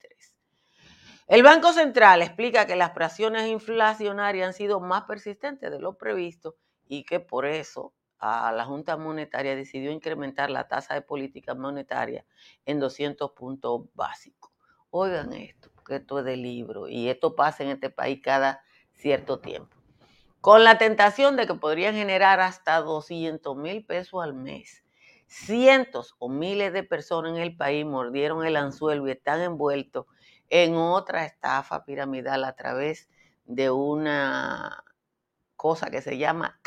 El 1.27 1.43
Banco 1.43 1.71
Central 1.73 2.21
explica 2.21 2.65
que 2.65 2.75
las 2.75 2.91
presiones 2.91 3.47
inflacionarias 3.47 4.47
han 4.47 4.53
sido 4.53 4.79
más 4.79 5.03
persistentes 5.03 5.71
de 5.71 5.79
lo 5.79 5.97
previsto 5.97 6.55
y 6.87 7.05
que 7.05 7.19
por 7.19 7.45
eso 7.45 7.93
la 8.19 8.63
Junta 8.65 8.97
Monetaria 8.97 9.55
decidió 9.55 9.91
incrementar 9.91 10.49
la 10.49 10.67
tasa 10.67 10.93
de 10.93 11.01
política 11.01 11.53
monetaria 11.55 12.25
en 12.65 12.79
200 12.79 13.31
puntos 13.31 13.83
básicos. 13.93 14.51
Oigan 14.89 15.33
esto, 15.33 15.69
que 15.85 15.97
esto 15.97 16.19
es 16.19 16.25
de 16.25 16.37
libro 16.37 16.87
y 16.87 17.09
esto 17.09 17.35
pasa 17.35 17.63
en 17.63 17.69
este 17.69 17.89
país 17.89 18.21
cada 18.23 18.63
cierto 18.93 19.39
tiempo. 19.39 19.75
Con 20.39 20.63
la 20.63 20.77
tentación 20.77 21.35
de 21.35 21.47
que 21.47 21.55
podrían 21.55 21.95
generar 21.95 22.39
hasta 22.39 22.79
200 22.79 23.55
mil 23.57 23.85
pesos 23.85 24.23
al 24.23 24.33
mes 24.33 24.82
cientos 25.33 26.15
o 26.19 26.29
miles 26.29 26.71
de 26.73 26.83
personas 26.83 27.31
en 27.31 27.41
el 27.41 27.57
país 27.57 27.85
mordieron 27.85 28.45
el 28.45 28.55
anzuelo 28.55 29.07
y 29.07 29.11
están 29.11 29.41
envueltos 29.41 30.05
en 30.49 30.75
otra 30.75 31.25
estafa 31.25 31.83
piramidal 31.85 32.43
a 32.43 32.55
través 32.55 33.09
de 33.45 33.71
una 33.71 34.83
cosa 35.55 35.89
que 35.89 36.01
se 36.01 36.19
llama 36.19 36.59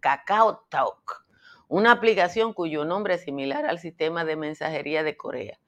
Cacao 0.00 0.66
Talk, 0.70 1.26
una 1.68 1.92
aplicación 1.92 2.54
cuyo 2.54 2.86
nombre 2.86 3.14
es 3.14 3.24
similar 3.24 3.66
al 3.66 3.78
sistema 3.78 4.24
de 4.24 4.36
mensajería 4.36 5.02
de 5.02 5.16
Corea. 5.16 5.60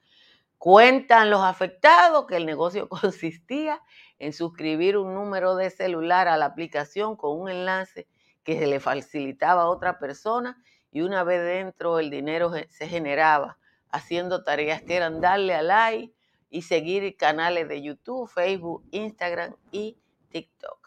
Cuentan 0.57 1.29
los 1.29 1.41
afectados 1.41 2.25
que 2.25 2.37
el 2.37 2.47
negocio 2.47 2.89
consistía 2.89 3.79
en 4.17 4.33
suscribir 4.33 4.97
un 4.97 5.13
número 5.13 5.55
de 5.55 5.69
celular 5.69 6.27
a 6.27 6.37
la 6.37 6.45
aplicación 6.45 7.15
con 7.15 7.39
un 7.39 7.49
enlace 7.49 8.07
que 8.43 8.57
se 8.57 8.65
le 8.65 8.79
facilitaba 8.79 9.63
a 9.63 9.69
otra 9.69 9.99
persona 9.99 10.57
y 10.91 11.01
una 11.01 11.23
vez 11.23 11.41
dentro 11.41 11.99
el 11.99 12.09
dinero 12.09 12.51
se 12.69 12.87
generaba 12.87 13.57
haciendo 13.89 14.43
tareas 14.43 14.81
que 14.81 14.95
eran 14.95 15.21
darle 15.21 15.53
a 15.53 15.61
like 15.61 16.13
y 16.49 16.63
seguir 16.63 17.15
canales 17.15 17.67
de 17.69 17.81
YouTube, 17.81 18.29
Facebook, 18.29 18.85
Instagram 18.91 19.55
y 19.71 19.97
TikTok. 20.29 20.79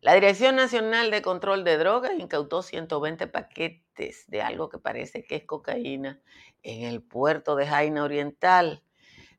La 0.00 0.12
Dirección 0.12 0.56
Nacional 0.56 1.10
de 1.10 1.22
Control 1.22 1.64
de 1.64 1.78
Drogas 1.78 2.12
incautó 2.18 2.62
120 2.62 3.26
paquetes 3.26 4.26
de 4.28 4.42
algo 4.42 4.68
que 4.68 4.78
parece 4.78 5.24
que 5.24 5.36
es 5.36 5.44
cocaína 5.44 6.20
en 6.62 6.82
el 6.82 7.02
puerto 7.02 7.56
de 7.56 7.66
Jaina 7.66 8.04
Oriental. 8.04 8.82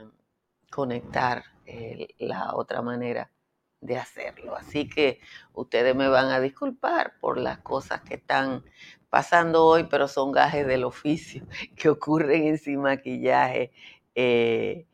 conectar 0.69 1.43
eh, 1.65 2.07
la 2.17 2.55
otra 2.55 2.81
manera 2.81 3.31
de 3.81 3.97
hacerlo. 3.97 4.55
Así 4.55 4.87
que 4.87 5.19
ustedes 5.53 5.95
me 5.95 6.07
van 6.07 6.27
a 6.31 6.39
disculpar 6.39 7.19
por 7.19 7.37
las 7.37 7.59
cosas 7.59 8.01
que 8.01 8.15
están 8.15 8.63
pasando 9.09 9.65
hoy, 9.65 9.83
pero 9.89 10.07
son 10.07 10.31
gajes 10.31 10.65
del 10.65 10.83
oficio 10.83 11.45
que 11.75 11.89
ocurren 11.89 12.47
en 12.47 12.57
sin 12.57 12.81
maquillaje 12.81 13.71
eh, 14.15 14.87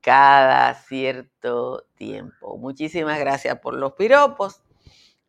cada 0.00 0.74
cierto 0.74 1.84
tiempo. 1.96 2.56
Muchísimas 2.58 3.18
gracias 3.18 3.58
por 3.58 3.74
los 3.74 3.94
piropos 3.94 4.62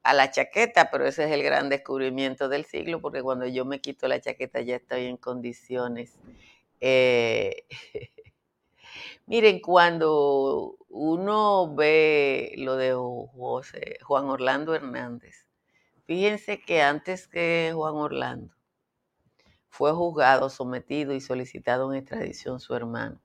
a 0.04 0.14
la 0.14 0.32
chaqueta, 0.32 0.90
pero 0.92 1.06
ese 1.06 1.26
es 1.26 1.32
el 1.32 1.44
gran 1.44 1.70
descubrimiento 1.70 2.48
del 2.48 2.66
siglo, 2.66 3.02
porque 3.02 3.22
cuando 3.22 3.46
yo 3.48 3.66
me 3.66 3.82
quito 3.82 4.08
la 4.08 4.22
chaqueta 4.22 4.62
ya 4.62 4.76
estoy 4.76 5.06
en 5.06 5.18
condiciones 5.18 6.18
eh, 6.82 7.66
miren, 9.26 9.60
cuando 9.62 10.78
uno 10.90 11.76
ve 11.76 12.54
lo 12.58 12.76
de 12.76 12.94
Juan 14.02 14.26
Orlando 14.26 14.76
Hernández, 14.76 15.46
fíjense 16.06 16.62
que 16.62 16.82
antes 16.82 17.28
que 17.28 17.72
Juan 17.74 17.96
Orlando 17.96 18.54
fue 19.70 19.92
juzgado, 19.92 20.50
sometido 20.50 21.14
y 21.14 21.22
solicitado 21.22 21.94
en 21.94 22.00
extradición 22.00 22.60
su 22.60 22.74
hermano. 22.74 23.22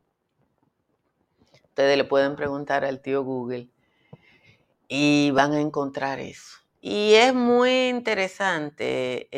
Ustedes 1.64 1.96
le 1.96 2.04
pueden 2.04 2.36
preguntar 2.36 2.84
al 2.84 3.00
tío 3.00 3.24
Google 3.24 3.70
y 4.88 5.30
van 5.30 5.52
a 5.52 5.60
encontrar 5.60 6.20
eso. 6.20 6.61
Y 6.84 7.14
es 7.14 7.32
muy 7.32 7.88
interesante 7.90 9.28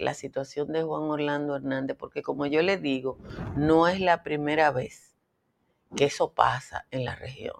la 0.00 0.12
situación 0.14 0.72
de 0.72 0.82
Juan 0.82 1.04
Orlando 1.04 1.54
Hernández, 1.54 1.96
porque 1.96 2.20
como 2.20 2.46
yo 2.46 2.62
le 2.62 2.78
digo, 2.78 3.16
no 3.54 3.86
es 3.86 4.00
la 4.00 4.24
primera 4.24 4.72
vez 4.72 5.14
que 5.96 6.06
eso 6.06 6.34
pasa 6.34 6.84
en 6.90 7.04
la 7.04 7.14
región. 7.14 7.54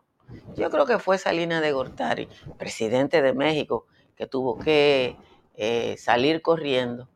Yo 0.57 0.69
creo 0.71 0.85
que 0.85 0.99
fue 0.99 1.17
Salina 1.17 1.61
de 1.61 1.71
Gortari, 1.71 2.29
presidente 2.59 3.23
de 3.23 3.33
México, 3.35 3.87
que 4.17 4.27
tuvo 4.27 4.59
que 4.59 5.17
eh, 5.55 5.97
salir 5.97 6.43
corriendo. 6.43 7.09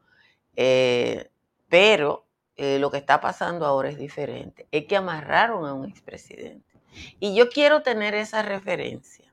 Eh, 0.55 1.31
pero 1.69 2.27
eh, 2.55 2.79
lo 2.79 2.93
que 2.93 2.99
está 2.99 3.21
pasando 3.21 3.67
ahora 3.67 3.89
es 3.89 3.99
diferente. 3.99 4.69
Es 4.71 4.87
que 4.87 4.95
amarraron 4.95 5.67
a 5.67 5.75
un 5.75 5.89
expresidente. 5.89 6.81
Y 7.19 7.35
yo 7.35 7.49
quiero 7.49 7.83
tener 7.83 8.15
esa 8.15 8.43
referencia. 8.43 9.32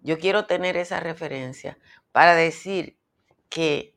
Yo 0.00 0.18
quiero 0.18 0.46
tener 0.46 0.76
esa 0.76 1.00
referencia 1.00 1.78
para 2.12 2.34
decir 2.34 2.98
que, 3.48 3.96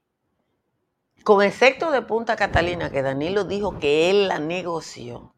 con 1.24 1.44
excepto 1.44 1.92
de 1.92 2.02
Punta 2.02 2.36
Catalina, 2.36 2.90
que 2.90 3.02
Danilo 3.02 3.44
dijo 3.44 3.80
que 3.80 4.10
él 4.10 4.28
la 4.28 4.40
negoció, 4.40 5.36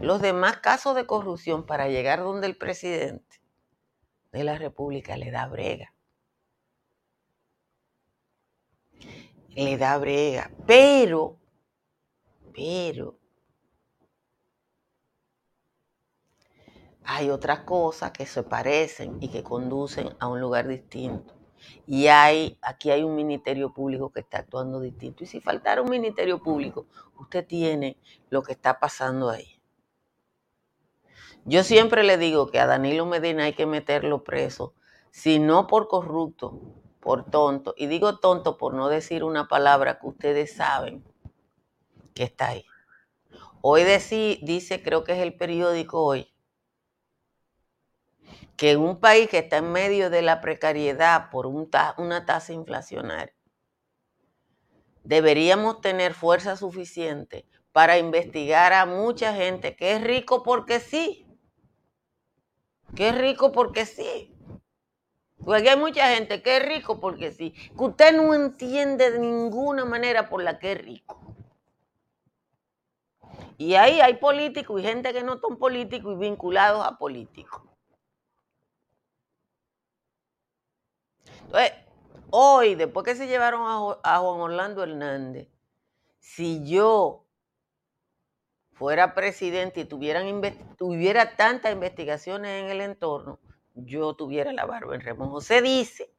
los 0.00 0.20
demás 0.20 0.58
casos 0.58 0.94
de 0.94 1.06
corrupción 1.06 1.66
para 1.66 1.88
llegar 1.88 2.20
donde 2.20 2.46
el 2.46 2.56
presidente 2.56 3.40
de 4.32 4.44
la 4.44 4.56
República 4.56 5.16
le 5.16 5.30
da 5.30 5.46
brega. 5.48 5.94
Le 9.48 9.76
da 9.76 9.98
brega. 9.98 10.50
Pero, 10.66 11.38
pero, 12.54 13.17
hay 17.10 17.30
otras 17.30 17.60
cosas 17.60 18.12
que 18.12 18.26
se 18.26 18.42
parecen 18.42 19.16
y 19.22 19.28
que 19.28 19.42
conducen 19.42 20.14
a 20.18 20.28
un 20.28 20.42
lugar 20.42 20.68
distinto. 20.68 21.32
Y 21.86 22.08
hay, 22.08 22.58
aquí 22.60 22.90
hay 22.90 23.02
un 23.02 23.16
ministerio 23.16 23.72
público 23.72 24.12
que 24.12 24.20
está 24.20 24.40
actuando 24.40 24.78
distinto. 24.78 25.24
Y 25.24 25.26
si 25.26 25.40
faltara 25.40 25.80
un 25.80 25.88
ministerio 25.88 26.42
público, 26.42 26.86
usted 27.18 27.46
tiene 27.46 27.96
lo 28.28 28.42
que 28.42 28.52
está 28.52 28.78
pasando 28.78 29.30
ahí. 29.30 29.58
Yo 31.46 31.64
siempre 31.64 32.04
le 32.04 32.18
digo 32.18 32.50
que 32.50 32.60
a 32.60 32.66
Danilo 32.66 33.06
Medina 33.06 33.44
hay 33.44 33.54
que 33.54 33.64
meterlo 33.64 34.22
preso, 34.22 34.74
si 35.10 35.38
no 35.38 35.66
por 35.66 35.88
corrupto, 35.88 36.60
por 37.00 37.24
tonto. 37.24 37.72
Y 37.78 37.86
digo 37.86 38.18
tonto 38.18 38.58
por 38.58 38.74
no 38.74 38.90
decir 38.90 39.24
una 39.24 39.48
palabra 39.48 39.98
que 39.98 40.08
ustedes 40.08 40.54
saben 40.54 41.02
que 42.12 42.24
está 42.24 42.48
ahí. 42.48 42.66
Hoy 43.62 43.84
dice, 44.42 44.82
creo 44.82 45.04
que 45.04 45.12
es 45.12 45.20
el 45.20 45.34
periódico 45.38 46.04
hoy, 46.04 46.30
que 48.58 48.72
en 48.72 48.80
un 48.80 49.00
país 49.00 49.30
que 49.30 49.38
está 49.38 49.56
en 49.56 49.72
medio 49.72 50.10
de 50.10 50.20
la 50.20 50.42
precariedad 50.42 51.30
por 51.30 51.46
una 51.46 52.26
tasa 52.26 52.52
inflacionaria, 52.52 53.34
deberíamos 55.04 55.80
tener 55.80 56.12
fuerza 56.12 56.56
suficiente 56.56 57.46
para 57.72 57.96
investigar 57.96 58.74
a 58.74 58.84
mucha 58.84 59.32
gente 59.32 59.74
que 59.74 59.92
es 59.92 60.02
rico 60.02 60.42
porque 60.42 60.80
sí 60.80 61.24
Qué 62.94 63.12
rico 63.12 63.52
porque 63.52 63.86
sí. 63.86 64.34
Porque 65.44 65.70
hay 65.70 65.78
mucha 65.78 66.14
gente 66.14 66.42
que 66.42 66.56
es 66.56 66.66
rico 66.66 67.00
porque 67.00 67.32
sí. 67.32 67.52
Que 67.52 67.84
usted 67.84 68.16
no 68.16 68.34
entiende 68.34 69.10
de 69.10 69.18
ninguna 69.18 69.84
manera 69.84 70.28
por 70.28 70.42
la 70.42 70.58
que 70.58 70.72
es 70.72 70.84
rico. 70.84 71.20
Y 73.56 73.74
ahí 73.74 74.00
hay 74.00 74.14
políticos 74.14 74.80
y 74.80 74.84
gente 74.84 75.12
que 75.12 75.22
no 75.22 75.38
son 75.38 75.58
políticos 75.58 76.14
y 76.14 76.20
vinculados 76.20 76.84
a 76.86 76.96
políticos. 76.96 77.67
Entonces, 81.48 81.72
hoy, 82.28 82.74
después 82.74 83.04
que 83.04 83.14
se 83.14 83.26
llevaron 83.26 83.62
a, 83.62 83.98
a 84.02 84.18
Juan 84.18 84.40
Orlando 84.40 84.82
Hernández, 84.82 85.48
si 86.18 86.68
yo 86.68 87.24
fuera 88.72 89.14
presidente 89.14 89.80
y 89.80 89.84
tuvieran 89.86 90.40
tuviera 90.76 91.36
tantas 91.36 91.72
investigaciones 91.72 92.62
en 92.62 92.70
el 92.70 92.82
entorno, 92.82 93.40
yo 93.74 94.14
tuviera 94.14 94.52
la 94.52 94.66
barba 94.66 94.94
en 94.94 95.00
remojo. 95.00 95.40
Se 95.40 95.62
dice, 95.62 96.12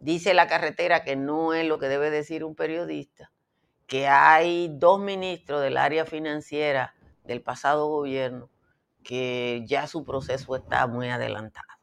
dice 0.00 0.34
la 0.34 0.48
carretera 0.48 1.04
que 1.04 1.14
no 1.14 1.54
es 1.54 1.64
lo 1.64 1.78
que 1.78 1.86
debe 1.86 2.10
decir 2.10 2.42
un 2.42 2.56
periodista, 2.56 3.30
que 3.86 4.08
hay 4.08 4.68
dos 4.78 4.98
ministros 4.98 5.62
del 5.62 5.76
área 5.76 6.04
financiera 6.04 6.96
del 7.22 7.40
pasado 7.40 7.86
gobierno 7.86 8.50
que 9.04 9.62
ya 9.64 9.86
su 9.86 10.04
proceso 10.04 10.56
está 10.56 10.88
muy 10.88 11.08
adelantado. 11.08 11.77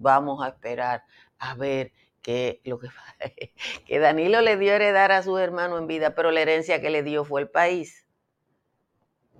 Vamos 0.00 0.42
a 0.42 0.48
esperar 0.48 1.04
a 1.38 1.54
ver 1.54 1.92
que 2.22 2.60
lo 2.64 2.78
que, 2.78 2.88
que 3.86 3.98
Danilo 3.98 4.40
le 4.40 4.56
dio 4.56 4.72
heredar 4.72 5.12
a 5.12 5.22
su 5.22 5.38
hermano 5.38 5.78
en 5.78 5.86
vida, 5.86 6.14
pero 6.14 6.30
la 6.30 6.40
herencia 6.40 6.80
que 6.80 6.90
le 6.90 7.02
dio 7.02 7.24
fue 7.24 7.42
el 7.42 7.48
país. 7.48 8.06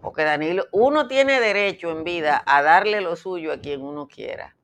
Porque 0.00 0.24
Danilo, 0.24 0.66
uno 0.72 1.08
tiene 1.08 1.40
derecho 1.40 1.90
en 1.90 2.04
vida 2.04 2.42
a 2.46 2.62
darle 2.62 3.00
lo 3.00 3.16
suyo 3.16 3.52
a 3.52 3.60
quien 3.60 3.82
uno 3.82 4.08
quiera. 4.08 4.56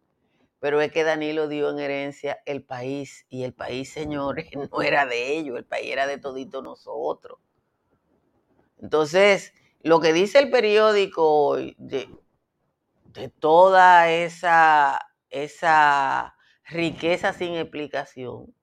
Pero 0.60 0.80
es 0.80 0.90
que 0.90 1.04
Danilo 1.04 1.48
dio 1.48 1.70
en 1.70 1.78
herencia 1.78 2.40
el 2.46 2.62
país. 2.62 3.26
Y 3.28 3.44
el 3.44 3.52
país, 3.52 3.92
señores, 3.92 4.48
no 4.72 4.82
era 4.82 5.06
de 5.06 5.36
ellos, 5.36 5.56
el 5.56 5.64
país 5.64 5.90
era 5.90 6.06
de 6.06 6.18
todito 6.18 6.62
nosotros. 6.62 7.38
Entonces, 8.80 9.52
lo 9.82 10.00
que 10.00 10.12
dice 10.12 10.38
el 10.38 10.50
periódico 10.50 11.48
hoy 11.48 11.74
de, 11.78 12.08
de 13.04 13.28
toda 13.28 14.10
esa, 14.10 15.00
esa 15.44 16.34
riqueza 16.64 17.32
sin 17.32 17.54
explicación, 17.54 18.54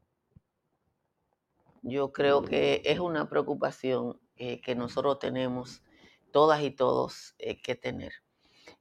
yo 1.81 2.11
creo 2.11 2.43
que 2.43 2.81
es 2.85 2.99
una 2.99 3.29
preocupación 3.29 4.19
eh, 4.37 4.61
que 4.61 4.75
nosotros 4.75 5.19
tenemos 5.19 5.83
todas 6.31 6.61
y 6.61 6.71
todos 6.71 7.35
eh, 7.39 7.61
que 7.61 7.75
tener. 7.75 8.13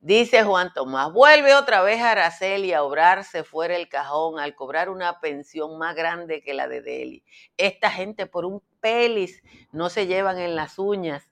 Dice 0.00 0.44
Juan 0.44 0.72
Tomás, 0.72 1.12
vuelve 1.12 1.56
otra 1.56 1.82
vez 1.82 2.00
a 2.00 2.12
Araceli 2.12 2.72
a 2.72 2.84
obrarse 2.84 3.42
fuera 3.42 3.74
el 3.74 3.88
cajón 3.88 4.38
al 4.38 4.54
cobrar 4.54 4.90
una 4.90 5.18
pensión 5.18 5.76
más 5.76 5.96
grande 5.96 6.40
que 6.40 6.54
la 6.54 6.68
de 6.68 6.82
Deli. 6.82 7.24
Esta 7.56 7.90
gente 7.90 8.26
por 8.26 8.44
un 8.44 8.62
pelis 8.78 9.42
no 9.72 9.90
se 9.90 10.06
llevan 10.06 10.38
en 10.38 10.54
las 10.54 10.78
uñas. 10.78 11.28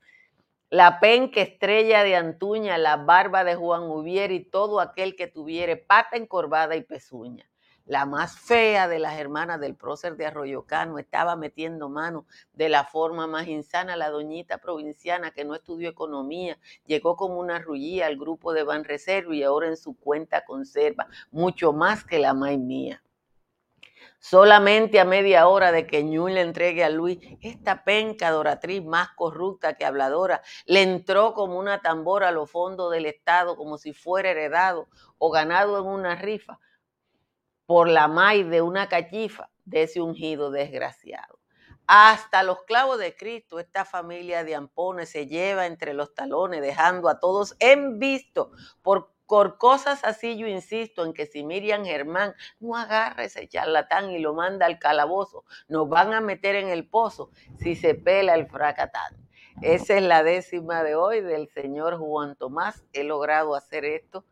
La 0.69 0.99
penca 0.99 1.41
estrella 1.41 2.03
de 2.03 2.17
Antuña, 2.17 2.77
la 2.77 2.97
barba 2.97 3.45
de 3.45 3.55
Juan 3.55 3.85
Ubier 3.85 4.33
y 4.33 4.45
todo 4.45 4.81
aquel 4.81 5.15
que 5.15 5.29
tuviere 5.29 5.77
pata 5.77 6.17
encorvada 6.17 6.75
y 6.75 6.83
pezuña 6.83 7.49
la 7.87 8.05
más 8.05 8.39
fea 8.39 8.89
de 8.89 8.99
las 8.99 9.19
hermanas 9.19 9.61
del 9.61 9.77
prócer 9.77 10.17
de 10.17 10.27
Arroyo 10.27 10.67
Cano, 10.67 10.99
estaba 10.99 11.37
metiendo 11.37 11.89
mano 11.89 12.27
de 12.53 12.69
la 12.69 12.85
forma 12.85 13.27
más 13.27 13.47
insana. 13.47 13.97
La 13.97 14.11
doñita 14.11 14.59
provinciana 14.59 15.31
que 15.31 15.45
no 15.45 15.55
estudió 15.55 15.89
economía 15.89 16.59
llegó 16.87 17.17
como 17.17 17.39
una 17.39 17.61
rullía 17.61 18.07
al 18.07 18.17
grupo 18.17 18.53
de 18.53 18.65
Banreserva 18.65 19.35
y 19.35 19.43
ahora 19.43 19.69
en 19.69 19.77
su 19.77 19.97
cuenta 19.97 20.45
conserva 20.45 21.07
mucho 21.31 21.73
más 21.73 22.05
que 22.05 22.19
la 22.19 22.35
más 22.35 22.59
mía. 22.59 23.03
Solamente 24.19 24.99
a 24.99 25.05
media 25.05 25.47
hora 25.47 25.71
de 25.71 25.87
que 25.87 26.03
Ñuy 26.03 26.33
le 26.33 26.41
entregue 26.41 26.83
a 26.83 26.91
Luis 26.91 27.19
esta 27.43 27.85
penca 27.85 28.31
doratriz 28.31 28.85
más 28.85 29.11
corrupta 29.11 29.75
que 29.75 29.85
habladora, 29.85 30.43
le 30.65 30.83
entró 30.83 31.35
como 31.35 31.59
una 31.59 31.81
tambora 31.81 32.29
a 32.29 32.33
los 32.33 32.51
fondos 32.51 32.91
del 32.91 33.07
Estado 33.07 33.57
como 33.57 33.79
si 33.79 33.93
fuera 33.93 34.31
heredado 34.31 34.89
o 35.19 35.31
ganado 35.31 35.79
en 35.79 35.87
una 35.87 36.17
rifa 36.17 36.59
por 37.67 37.89
la 37.89 38.09
maíz 38.09 38.49
de 38.49 38.63
una 38.63 38.89
cachifa 38.89 39.51
de 39.65 39.83
ese 39.83 40.01
ungido 40.01 40.51
desgraciado. 40.51 41.39
Hasta 41.89 42.43
los 42.43 42.65
clavos 42.65 42.99
de 42.99 43.15
Cristo, 43.15 43.61
esta 43.61 43.85
familia 43.85 44.43
de 44.43 44.57
ampones 44.57 45.11
se 45.11 45.27
lleva 45.27 45.67
entre 45.67 45.95
los 45.95 46.15
talones, 46.15 46.61
dejando 46.61 47.09
a 47.09 47.21
todos 47.21 47.55
en 47.61 48.01
visto. 48.01 48.51
Por, 48.83 49.13
cosas 49.59 50.05
así 50.05 50.37
yo 50.37 50.47
insisto 50.47 51.05
en 51.05 51.13
que 51.13 51.27
si 51.27 51.45
Miriam 51.45 51.85
Germán 51.85 52.35
no 52.61 52.77
agarra 52.77 53.25
ese 53.25 53.49
charlatán 53.49 54.11
y 54.11 54.19
lo 54.19 54.35
manda 54.35 54.67
al 54.67 54.79
calabozo, 54.79 55.45
nos 55.69 55.89
van 55.89 56.13
a 56.13 56.21
meter 56.21 56.55
en 56.55 56.69
el 56.69 56.89
pozo 56.89 57.31
si 57.59 57.75
se 57.75 57.95
pela 57.95 58.35
el 58.35 58.47
fracatán. 58.47 59.17
Esa 59.63 59.97
es 59.97 60.03
la 60.03 60.23
décima 60.23 60.83
de 60.83 60.95
hoy 60.95 61.23
del 61.23 61.49
señor 61.49 61.99
Juan 61.99 62.37
Tomás. 62.37 62.85
He 62.93 63.05
logrado 63.05 63.55
hacer 63.55 63.85
esto 63.85 64.25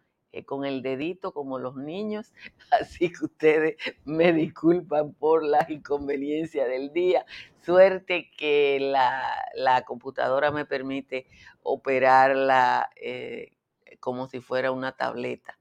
con 0.43 0.65
el 0.65 0.83
dedito 0.83 1.33
como 1.33 1.59
los 1.59 1.77
niños, 1.77 2.33
así 2.71 3.13
que 3.13 3.25
ustedes 3.25 3.77
me 4.05 4.33
disculpan 4.33 5.13
por 5.15 5.45
la 5.45 5.65
inconveniencia 5.69 6.67
del 6.67 6.93
día. 6.93 7.25
Suerte 7.63 8.31
que 8.37 8.79
la, 8.81 9.85
computadora 9.87 10.51
me 10.51 10.67
permite 10.67 11.27
operarla 11.63 12.91
eh, 12.97 13.53
como 14.01 14.27
si 14.27 14.41
fuera 14.41 14.73
una 14.73 14.93
tableta. 14.97 15.59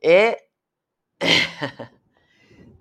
Eh, 0.00 0.36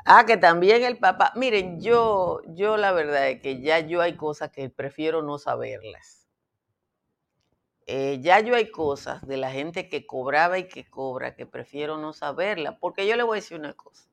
ah, 0.06 0.26
que 0.26 0.38
también 0.38 0.84
el 0.84 0.98
papá, 0.98 1.32
miren, 1.36 1.80
yo, 1.82 2.42
yo 2.48 2.78
la 2.78 2.92
verdad 2.92 3.30
es 3.30 3.42
que 3.42 3.62
ya 3.62 3.80
yo 3.80 4.02
hay 4.02 4.16
cosas 4.16 4.52
que 4.52 4.70
prefiero 4.70 5.22
no 5.22 5.38
saberlas 5.38 6.21
eh, 7.88 8.20
ya 8.22 8.40
yo 8.40 8.56
hay 8.56 8.70
cosas 8.72 9.26
de 9.28 9.38
la 9.38 9.52
gente 9.52 9.90
que 9.90 10.06
cobraba 10.06 10.58
y 10.60 10.68
que 10.68 10.90
cobra 10.90 11.36
que 11.36 11.46
prefiero 11.46 11.98
no 11.98 12.14
saberla, 12.14 12.78
porque 12.80 13.08
yo 13.08 13.16
le 13.16 13.24
voy 13.24 13.38
a 13.38 13.42
decir 13.42 13.60
una 13.60 13.74
cosa. 13.74 14.10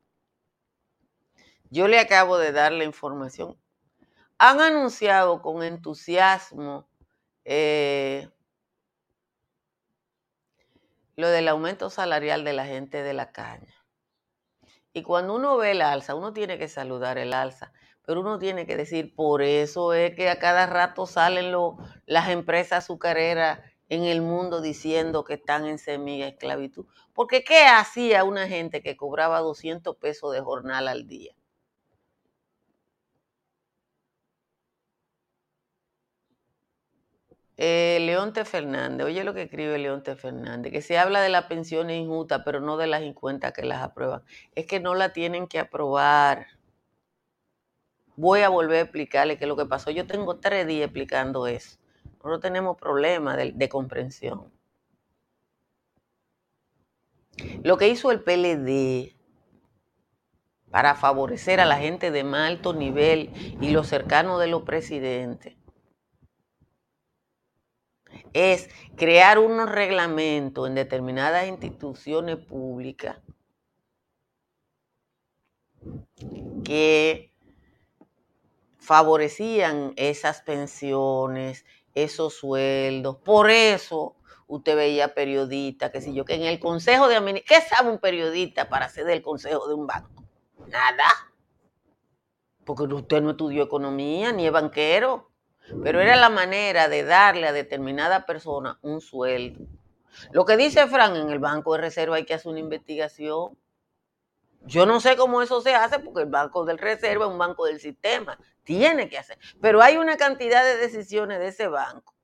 Yo 1.70 1.86
le 1.86 1.98
acabo 1.98 2.38
de 2.38 2.52
dar 2.52 2.72
la 2.72 2.84
información. 2.84 3.58
Han 4.38 4.60
anunciado 4.60 5.42
con 5.42 5.62
entusiasmo 5.62 6.88
eh, 7.44 8.28
lo 11.16 11.28
del 11.28 11.48
aumento 11.48 11.90
salarial 11.90 12.44
de 12.44 12.52
la 12.52 12.64
gente 12.64 13.02
de 13.02 13.12
la 13.12 13.32
caña. 13.32 13.74
Y 14.92 15.02
cuando 15.02 15.34
uno 15.34 15.56
ve 15.56 15.72
el 15.72 15.82
alza, 15.82 16.14
uno 16.14 16.32
tiene 16.32 16.58
que 16.58 16.68
saludar 16.68 17.18
el 17.18 17.34
alza, 17.34 17.72
pero 18.08 18.22
uno 18.22 18.38
tiene 18.38 18.64
que 18.64 18.74
decir, 18.74 19.14
por 19.14 19.42
eso 19.42 19.92
es 19.92 20.14
que 20.14 20.30
a 20.30 20.38
cada 20.38 20.64
rato 20.64 21.04
salen 21.04 21.54
las 22.06 22.30
empresas 22.30 22.84
azucareras 22.84 23.60
en 23.90 24.04
el 24.04 24.22
mundo 24.22 24.62
diciendo 24.62 25.24
que 25.24 25.34
están 25.34 25.66
en 25.66 25.78
semi 25.78 26.22
esclavitud. 26.22 26.86
Porque 27.12 27.44
¿qué 27.44 27.66
hacía 27.66 28.24
una 28.24 28.48
gente 28.48 28.80
que 28.82 28.96
cobraba 28.96 29.40
200 29.40 29.94
pesos 29.96 30.32
de 30.32 30.40
jornal 30.40 30.88
al 30.88 31.06
día? 31.06 31.34
Eh, 37.58 37.98
Leonte 38.00 38.46
Fernández, 38.46 39.06
oye 39.06 39.22
lo 39.22 39.34
que 39.34 39.42
escribe 39.42 39.76
Leonte 39.76 40.16
Fernández, 40.16 40.72
que 40.72 40.80
se 40.80 40.96
habla 40.96 41.20
de 41.20 41.28
la 41.28 41.46
pensión 41.46 41.90
injusta, 41.90 42.42
pero 42.42 42.60
no 42.60 42.78
de 42.78 42.86
las 42.86 43.02
50 43.02 43.52
que 43.52 43.66
las 43.66 43.82
aprueban. 43.82 44.22
Es 44.54 44.64
que 44.64 44.80
no 44.80 44.94
la 44.94 45.12
tienen 45.12 45.46
que 45.46 45.58
aprobar 45.58 46.57
voy 48.18 48.40
a 48.40 48.48
volver 48.48 48.78
a 48.78 48.82
explicarle 48.82 49.38
qué 49.38 49.44
es 49.44 49.48
lo 49.48 49.56
que 49.56 49.64
pasó. 49.64 49.90
Yo 49.92 50.06
tengo 50.06 50.38
tres 50.38 50.66
días 50.66 50.86
explicando 50.86 51.46
eso. 51.46 51.78
No 52.24 52.40
tenemos 52.40 52.76
problema 52.76 53.36
de, 53.36 53.68
comprensión. 53.68 54.52
Lo 57.62 57.78
que 57.78 57.88
hizo 57.88 58.10
el 58.10 58.20
PLD 58.20 59.14
para 60.70 60.96
favorecer 60.96 61.60
a 61.60 61.64
la 61.64 61.78
gente 61.78 62.10
de 62.10 62.24
más 62.24 62.50
alto 62.50 62.74
nivel 62.74 63.30
y 63.60 63.70
los 63.70 63.86
cercanos 63.86 64.40
de 64.40 64.48
los 64.48 64.62
presidentes 64.64 65.56
es 68.32 68.68
crear 68.96 69.38
unos 69.38 69.70
reglamentos 69.70 70.66
en 70.66 70.74
determinadas 70.74 71.46
instituciones 71.46 72.36
públicas 72.36 73.18
que 76.64 77.27
favorecían 78.88 79.92
esas 79.96 80.40
pensiones, 80.40 81.66
esos 81.94 82.32
sueldos. 82.32 83.18
Por 83.18 83.50
eso 83.50 84.16
usted 84.46 84.76
veía 84.76 85.12
periodistas, 85.12 85.90
que 85.90 86.00
si 86.00 86.14
yo, 86.14 86.24
que 86.24 86.36
en 86.36 86.44
el 86.44 86.58
consejo 86.58 87.06
de 87.06 87.16
administración, 87.16 87.66
¿qué 87.68 87.76
sabe 87.76 87.90
un 87.90 87.98
periodista 87.98 88.70
para 88.70 88.88
ser 88.88 89.04
del 89.04 89.20
consejo 89.20 89.68
de 89.68 89.74
un 89.74 89.86
banco? 89.86 90.24
Nada. 90.68 91.04
Porque 92.64 92.84
usted 92.84 93.20
no 93.20 93.32
estudió 93.32 93.64
economía 93.64 94.32
ni 94.32 94.46
es 94.46 94.52
banquero. 94.52 95.28
Pero 95.82 96.00
era 96.00 96.16
la 96.16 96.30
manera 96.30 96.88
de 96.88 97.04
darle 97.04 97.46
a 97.46 97.52
determinada 97.52 98.24
persona 98.24 98.78
un 98.80 99.02
sueldo. 99.02 99.66
Lo 100.32 100.46
que 100.46 100.56
dice 100.56 100.86
Fran, 100.86 101.14
en 101.14 101.28
el 101.28 101.40
Banco 101.40 101.74
de 101.74 101.82
Reserva 101.82 102.16
hay 102.16 102.24
que 102.24 102.32
hacer 102.32 102.50
una 102.50 102.60
investigación. 102.60 103.58
Yo 104.62 104.86
no 104.86 104.98
sé 105.00 105.14
cómo 105.18 105.42
eso 105.42 105.60
se 105.60 105.74
hace 105.74 105.98
porque 105.98 106.22
el 106.22 106.30
Banco 106.30 106.64
del 106.64 106.78
Reserva 106.78 107.26
es 107.26 107.30
un 107.30 107.36
banco 107.36 107.66
del 107.66 107.80
sistema 107.80 108.38
tiene 108.68 109.08
que 109.08 109.16
hacer. 109.16 109.38
Pero 109.62 109.80
hay 109.80 109.96
una 109.96 110.18
cantidad 110.18 110.62
de 110.62 110.76
decisiones 110.76 111.38
de 111.38 111.48
ese 111.48 111.68
banco, 111.68 112.14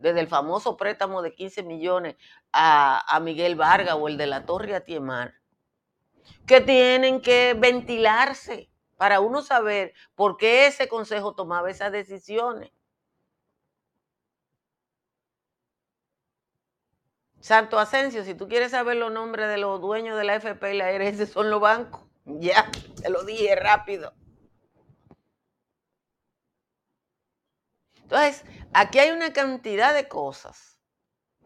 desde 0.00 0.18
el 0.18 0.26
famoso 0.26 0.76
préstamo 0.76 1.22
de 1.22 1.36
15 1.36 1.62
millones 1.62 2.16
a, 2.52 3.20
Miguel 3.22 3.54
Vargas 3.54 3.94
o 3.96 4.08
el 4.08 4.16
de 4.16 4.26
la 4.26 4.44
Torre 4.44 4.74
Atiemar, 4.74 5.34
que 6.48 6.60
tienen 6.60 7.20
que 7.20 7.54
ventilarse 7.56 8.72
para 8.96 9.20
uno 9.20 9.40
saber 9.40 9.94
por 10.16 10.36
qué 10.36 10.66
ese 10.66 10.88
consejo 10.88 11.36
tomaba 11.36 11.70
esas 11.70 11.92
decisiones. 11.92 12.72
Santo 17.38 17.78
Asensio, 17.78 18.24
si 18.24 18.34
tú 18.34 18.48
quieres 18.48 18.72
saber 18.72 18.96
los 18.96 19.12
nombres 19.12 19.48
de 19.48 19.58
los 19.58 19.80
dueños 19.80 20.18
de 20.18 20.24
la 20.24 20.34
FP 20.34 20.74
y 20.74 20.78
la 20.78 20.90
RS, 20.90 21.30
son 21.30 21.50
los 21.50 21.60
bancos. 21.60 22.02
Ya, 22.24 22.68
te 23.00 23.10
lo 23.10 23.22
dije 23.22 23.54
rápido. 23.54 24.12
Entonces, 28.12 28.44
aquí 28.74 28.98
hay 28.98 29.10
una 29.10 29.32
cantidad 29.32 29.94
de 29.94 30.06
cosas 30.06 30.78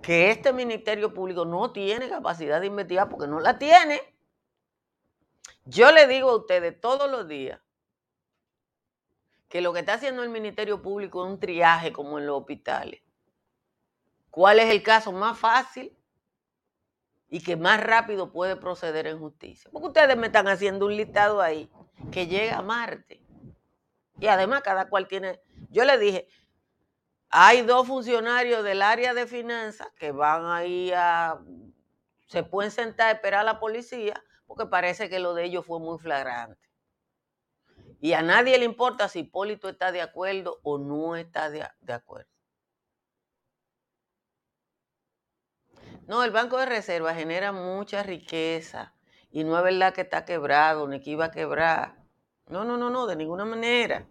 que 0.02 0.33
este 0.33 0.52
Ministerio 0.52 1.14
Público 1.14 1.44
no 1.44 1.70
tiene 1.70 2.09
capacidad 2.09 2.61
de 2.61 2.66
investigar 2.66 3.09
porque 3.09 3.29
no 3.29 3.38
la 3.38 3.57
tiene. 3.57 4.00
Yo 5.64 5.92
le 5.92 6.09
digo 6.09 6.31
a 6.31 6.37
ustedes 6.37 6.81
todos 6.81 7.09
los 7.09 7.29
días 7.29 7.61
que 9.48 9.61
lo 9.61 9.72
que 9.72 9.79
está 9.79 9.94
haciendo 9.94 10.24
el 10.24 10.29
Ministerio 10.29 10.83
Público 10.83 11.24
es 11.24 11.31
un 11.31 11.38
triaje 11.38 11.92
como 11.92 12.18
en 12.18 12.26
los 12.26 12.40
hospitales. 12.40 13.00
¿Cuál 14.31 14.59
es 14.59 14.68
el 14.68 14.83
caso 14.83 15.12
más 15.12 15.38
fácil 15.38 15.96
y 17.29 17.44
que 17.44 17.55
más 17.55 17.81
rápido 17.81 18.33
puede 18.33 18.57
proceder 18.57 19.07
en 19.07 19.20
justicia? 19.20 19.70
Porque 19.72 19.87
ustedes 19.87 20.16
me 20.16 20.26
están 20.26 20.48
haciendo 20.48 20.87
un 20.87 20.96
listado 20.96 21.40
ahí 21.40 21.70
que 22.11 22.26
llega 22.26 22.59
a 22.59 22.62
Marte. 22.62 23.22
Y 24.18 24.26
además 24.26 24.62
cada 24.62 24.88
cual 24.88 25.07
tiene, 25.07 25.40
yo 25.70 25.85
le 25.85 25.96
dije, 25.98 26.26
hay 27.30 27.62
dos 27.62 27.86
funcionarios 27.86 28.62
del 28.64 28.82
área 28.82 29.14
de 29.14 29.26
finanzas 29.26 29.88
que 29.98 30.12
van 30.12 30.46
ahí 30.46 30.92
a, 30.94 31.38
se 32.26 32.42
pueden 32.42 32.70
sentar 32.70 33.08
a 33.08 33.12
esperar 33.12 33.40
a 33.40 33.44
la 33.44 33.60
policía 33.60 34.22
porque 34.46 34.66
parece 34.66 35.08
que 35.08 35.18
lo 35.18 35.34
de 35.34 35.44
ellos 35.44 35.66
fue 35.66 35.80
muy 35.80 35.98
flagrante. 35.98 36.66
Y 38.00 38.12
a 38.12 38.22
nadie 38.22 38.58
le 38.58 38.64
importa 38.64 39.08
si 39.08 39.20
Hipólito 39.20 39.68
está 39.68 39.90
de 39.90 40.02
acuerdo 40.02 40.60
o 40.62 40.78
no 40.78 41.16
está 41.16 41.50
de, 41.50 41.66
acuerdo. 41.92 42.28
No, 46.06 46.22
el 46.22 46.30
Banco 46.30 46.58
de 46.58 46.66
Reserva 46.66 47.14
genera 47.14 47.52
mucha 47.52 48.02
riqueza 48.02 48.94
y 49.30 49.42
no 49.44 49.56
es 49.56 49.64
verdad 49.64 49.92
que 49.92 50.02
está 50.02 50.24
quebrado 50.24 50.86
ni 50.86 51.00
que 51.00 51.10
iba 51.10 51.26
a 51.26 51.30
quebrar. 51.30 51.96
No, 52.46 52.64
no, 52.64 52.76
no, 52.76 52.90
no, 52.90 53.06
de 53.06 53.16
ninguna 53.16 53.44
manera. 53.44 54.06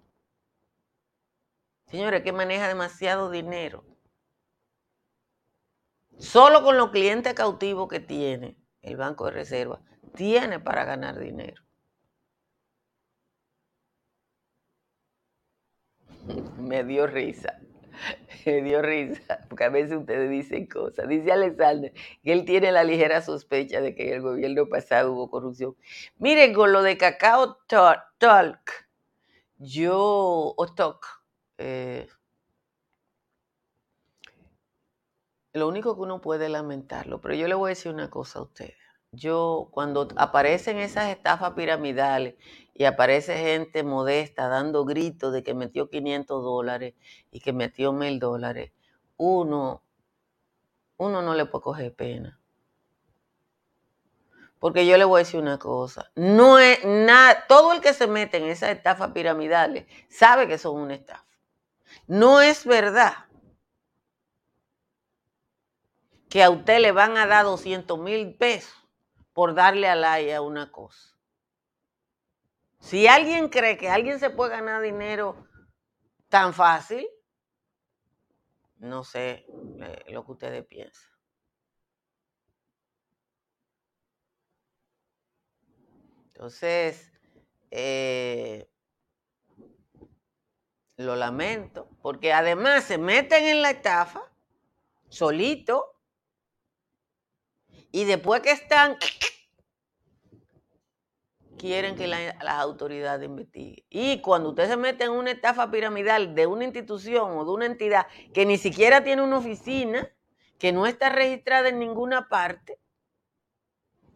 Señores, 1.88 2.24
que 2.24 2.32
maneja 2.32 2.68
demasiado 2.68 3.30
dinero. 3.30 3.84
Solo 6.18 6.64
con 6.64 6.78
los 6.78 6.92
clientes 6.92 7.34
cautivos 7.34 7.88
que 7.90 8.00
tiene 8.00 8.58
el 8.82 8.98
Banco 8.98 9.26
de 9.26 9.32
Reserva, 9.32 9.82
tiene 10.16 10.60
para 10.60 10.86
ganar 10.86 11.20
dinero. 11.20 11.62
Me 16.58 16.84
dio 16.84 17.08
risa. 17.08 17.60
Me 18.46 18.62
dio 18.62 18.82
risa, 18.82 19.40
porque 19.50 19.66
a 19.66 19.70
veces 19.70 19.98
ustedes 19.98 20.30
dicen 20.30 20.68
cosas. 20.68 21.08
Dice 21.08 21.32
Alexander 21.32 21.94
que 22.24 22.34
él 22.34 22.46
tiene 22.46 22.72
la 22.72 22.84
ligera 22.84 23.22
sospecha 23.22 23.82
de 23.82 23.96
que 23.96 24.10
en 24.10 24.16
el 24.16 24.22
gobierno 24.22 24.68
pasado 24.68 25.14
hubo 25.14 25.30
corrupción. 25.30 25.76
Miren, 26.18 26.54
con 26.54 26.72
lo 26.72 26.82
de 26.82 26.98
Cacao 26.98 27.58
Talk, 27.68 28.88
yo, 29.58 30.54
o 30.58 30.66
eh, 31.58 32.08
lo 35.54 35.68
único 35.68 35.96
que 35.96 36.02
uno 36.02 36.22
puede 36.22 36.50
lamentarlo, 36.50 37.22
pero 37.22 37.34
yo 37.34 37.48
le 37.48 37.56
voy 37.56 37.70
a 37.70 37.76
decir 37.76 37.92
una 37.92 38.10
cosa 38.10 38.40
a 38.40 38.42
ustedes. 38.44 38.76
Yo, 39.12 39.70
cuando 39.72 40.10
aparecen 40.18 40.78
esas 40.78 41.10
estafas 41.10 41.54
piramidales 41.54 42.36
y 42.74 42.84
aparece 42.84 43.38
gente 43.38 43.84
modesta 43.84 44.50
dando 44.50 44.84
gritos 44.84 45.32
de 45.32 45.44
que 45.44 45.54
metió 45.54 45.90
500 45.90 46.44
dólares 46.44 46.96
y 47.32 47.40
que 47.40 47.54
metió 47.54 47.94
1000 47.94 48.20
dólares, 48.20 48.74
uno, 49.18 49.82
uno 50.98 51.22
no 51.22 51.34
le 51.34 51.46
puede 51.46 51.64
coger 51.64 51.96
pena. 51.96 52.40
Porque 54.60 54.86
yo 54.86 54.98
le 54.98 55.06
voy 55.06 55.20
a 55.20 55.24
decir 55.24 55.40
una 55.40 55.60
cosa, 55.60 56.12
no 56.16 56.60
es 56.60 56.84
nada, 56.84 57.46
todo 57.48 57.72
el 57.72 57.82
que 57.82 57.94
se 57.94 58.08
mete 58.08 58.38
en 58.38 58.46
esas 58.46 58.72
estafas 58.72 59.12
piramidales 59.12 59.86
sabe 60.10 60.48
que 60.48 60.58
son 60.58 60.78
una 60.78 60.96
estafa. 60.96 61.25
No 62.08 62.42
es 62.42 62.66
verdad 62.66 63.26
que 66.30 66.44
a 66.44 66.50
usted 66.50 66.80
le 66.80 66.92
van 66.92 67.18
a 67.18 67.26
dar 67.26 67.46
200 67.46 67.98
mil 67.98 68.36
pesos 68.36 68.76
por 69.34 69.56
darle 69.56 69.88
a 69.88 69.96
la 69.96 70.42
una 70.42 70.72
cosa. 70.72 71.18
Si 72.80 73.08
alguien 73.08 73.50
cree 73.50 73.78
que 73.78 73.90
alguien 73.90 74.20
se 74.20 74.30
puede 74.30 74.52
ganar 74.52 74.82
dinero 74.82 75.48
tan 76.30 76.54
fácil, 76.54 77.08
no 78.78 79.04
sé 79.04 79.46
eh, 79.82 80.04
lo 80.10 80.24
que 80.26 80.32
ustedes 80.34 80.66
piensan. 80.66 81.10
Entonces, 86.28 87.12
eh, 87.72 88.70
lo 90.98 91.16
lamento, 91.16 91.90
porque 92.02 92.34
además 92.34 92.86
se 92.86 92.98
meten 92.98 93.46
en 93.46 93.62
la 93.62 93.72
estafa 93.72 94.22
solito 95.10 95.96
y 97.92 98.06
después 98.06 98.42
que 98.42 98.52
están 98.52 98.98
quieren 101.58 101.96
que 101.96 102.08
las 102.08 102.60
autoridades 102.60 103.26
investiguen. 103.26 103.84
Y 103.90 104.22
cuando 104.22 104.50
usted 104.50 104.68
se 104.68 104.78
mete 104.78 105.06
en 105.06 105.12
una 105.12 105.32
estafa 105.32 105.72
piramidal 105.72 106.36
de 106.36 106.48
una 106.48 106.66
institución 106.66 107.38
o 107.38 107.46
de 107.46 107.52
una 107.52 107.66
entidad 107.66 108.08
que 108.34 108.46
ni 108.46 108.58
siquiera 108.58 109.04
tiene 109.04 109.22
una 109.22 109.38
oficina, 109.38 110.10
que 110.60 110.72
no 110.72 110.86
está 110.86 111.10
registrada 111.10 111.70
en 111.70 111.80
ninguna 111.80 112.30
parte, 112.30 112.80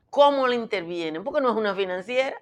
¿cómo 0.10 0.48
le 0.48 0.56
intervienen? 0.56 1.24
Porque 1.24 1.42
no 1.42 1.50
es 1.50 1.56
una 1.56 1.76
financiera. 1.76 2.42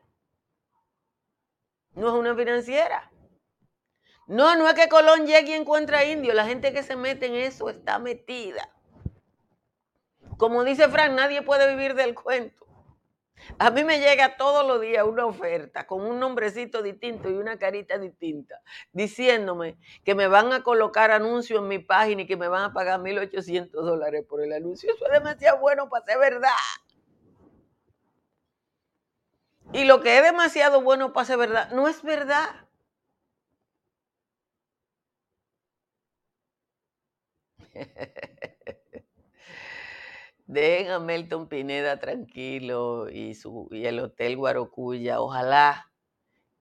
No 1.94 2.10
es 2.10 2.14
una 2.14 2.36
financiera. 2.36 3.12
No, 4.28 4.56
no 4.56 4.68
es 4.68 4.74
que 4.74 4.90
Colón 4.90 5.26
llegue 5.26 5.52
y 5.52 5.54
encuentre 5.54 5.96
a 5.98 6.06
indio. 6.06 6.34
La 6.34 6.46
gente 6.46 6.74
que 6.74 6.84
se 6.84 6.96
mete 6.96 7.28
en 7.28 7.36
eso 7.36 7.70
está 7.70 7.98
metida. 7.98 8.70
Como 10.38 10.64
dice 10.64 10.88
Frank, 10.90 11.14
nadie 11.14 11.42
puede 11.42 11.70
vivir 11.74 11.96
del 11.96 12.14
cuento. 12.14 12.68
A 13.60 13.70
mí 13.72 13.84
me 13.84 14.00
llega 14.00 14.36
todos 14.36 14.68
los 14.68 14.82
días 14.82 15.06
una 15.06 15.26
oferta 15.26 15.88
con 15.88 16.02
un 16.02 16.20
nombrecito 16.20 16.82
distinto 16.82 17.30
y 17.30 17.34
una 17.34 17.58
carita 17.58 17.98
distinta, 17.98 18.62
diciéndome 18.92 19.78
que 20.04 20.16
me 20.16 20.28
van 20.28 20.52
a 20.52 20.64
colocar 20.64 21.12
anuncios 21.12 21.62
en 21.62 21.68
mi 21.68 21.80
página 21.80 22.24
y 22.24 22.28
que 22.28 22.36
me 22.36 22.48
van 22.48 22.64
a 22.64 22.74
pagar 22.74 23.00
1.800 23.00 23.70
dólares 23.72 24.26
por 24.28 24.42
el 24.42 24.54
anuncio. 24.54 24.94
Eso 24.94 25.06
es 25.06 25.12
demasiado 25.12 25.60
bueno 25.60 25.88
para 25.88 26.06
ser 26.06 26.20
verdad. 26.20 26.50
Y 29.72 29.86
lo 29.86 30.02
que 30.02 30.18
es 30.18 30.24
demasiado 30.24 30.82
bueno 30.82 31.14
para 31.14 31.26
ser 31.26 31.38
verdad, 31.38 31.72
no 31.72 31.88
es 31.88 32.02
verdad. 32.04 32.67
Dejen 40.48 40.92
a 40.92 41.00
Melton 41.00 41.50
Pineda 41.50 42.00
tranquilo 42.00 43.10
y, 43.10 43.34
su, 43.36 43.68
y 43.72 43.86
el 43.86 44.00
Hotel 44.00 44.38
Guarocuya. 44.38 45.20
Ojalá 45.20 45.92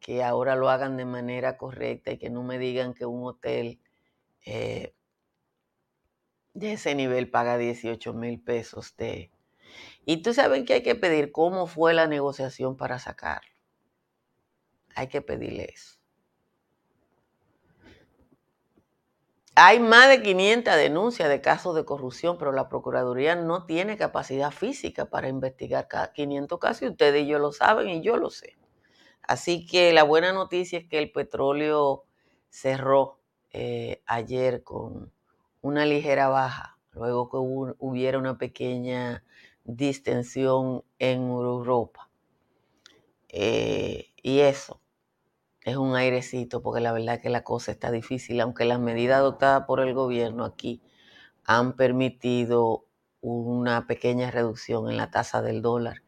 que 0.01 0.23
ahora 0.25 0.57
lo 0.57 0.69
hagan 0.69 0.97
de 0.97 1.05
manera 1.05 1.57
correcta 1.57 2.13
y 2.13 2.19
que 2.19 2.31
no 2.31 2.43
me 2.43 2.59
digan 2.59 2.95
que 2.95 3.07
un 3.07 3.25
hotel 3.25 3.81
eh, 4.45 4.95
de 6.55 6.73
ese 6.73 6.95
nivel 6.95 7.31
paga 7.31 7.59
18 7.59 8.13
mil 8.15 8.41
pesos 8.41 8.97
de... 8.97 9.31
Y 10.05 10.23
tú 10.23 10.33
saben 10.33 10.65
que 10.65 10.75
hay 10.75 10.83
que 10.83 10.95
pedir 10.95 11.33
cómo 11.33 11.67
fue 11.67 11.93
la 11.93 12.07
negociación 12.07 12.77
para 12.77 12.99
sacarlo. 12.99 13.51
Hay 14.95 15.09
que 15.09 15.21
pedirle 15.21 15.71
eso. 15.73 15.96
Hay 19.59 19.81
más 19.81 20.11
de 20.11 20.23
500 20.23 20.77
denuncias 20.77 21.31
de 21.31 21.41
casos 21.41 21.75
de 21.75 21.87
corrupción, 21.87 22.37
pero 22.37 22.53
la 22.53 22.69
Procuraduría 22.69 23.37
no 23.37 23.65
tiene 23.65 23.97
capacidad 23.97 24.51
física 24.51 25.07
para 25.07 25.31
investigar 25.31 25.89
cada 25.89 26.13
500 26.13 26.59
casos 26.59 26.83
y 26.83 26.89
ustedes 26.89 27.23
y 27.25 27.27
yo 27.27 27.39
lo 27.39 27.53
saben 27.53 27.89
y 27.89 28.03
yo 28.03 28.19
lo 28.19 28.29
sé. 28.29 28.59
Así 29.23 29.65
que 29.65 29.95
la 29.95 30.03
buena 30.03 30.35
noticia 30.35 30.79
es 30.79 30.87
que 30.87 30.99
el 30.99 31.11
petróleo 31.11 32.05
cerró 32.51 33.19
eh, 33.51 34.03
ayer 34.05 34.63
con 34.63 35.11
una 35.63 35.87
ligera 35.87 36.29
baja, 36.29 36.79
luego 36.93 37.31
que 37.31 37.39
hubiera 37.79 38.19
una 38.19 38.37
pequeña 38.37 39.25
distensión 39.65 40.85
en 40.99 41.31
Europa. 41.31 42.11
Eh, 43.31 44.11
y 44.23 44.41
eso 44.41 44.83
es 45.67 45.77
un 45.77 45.97
airecito, 45.97 46.63
porque 46.63 46.81
la 46.81 46.93
verdad 46.93 47.17
es 47.17 47.21
que 47.21 47.29
la 47.29 47.43
cosa 47.43 47.73
está 47.73 47.91
difícil, 47.91 48.41
aunque 48.41 48.65
las 48.65 48.79
medidas 48.79 49.19
adoptadas 49.19 49.65
por 49.67 49.81
el 49.81 49.95
gobierno 49.95 50.45
aquí 50.45 50.81
han 51.45 51.75
permitido 51.75 52.87
una 53.21 53.89
pequeña 53.89 54.31
reducción 54.31 54.89
en 54.89 54.97
la 54.97 55.11
tasa 55.11 55.43
del 55.43 55.63
dólar 55.63 56.05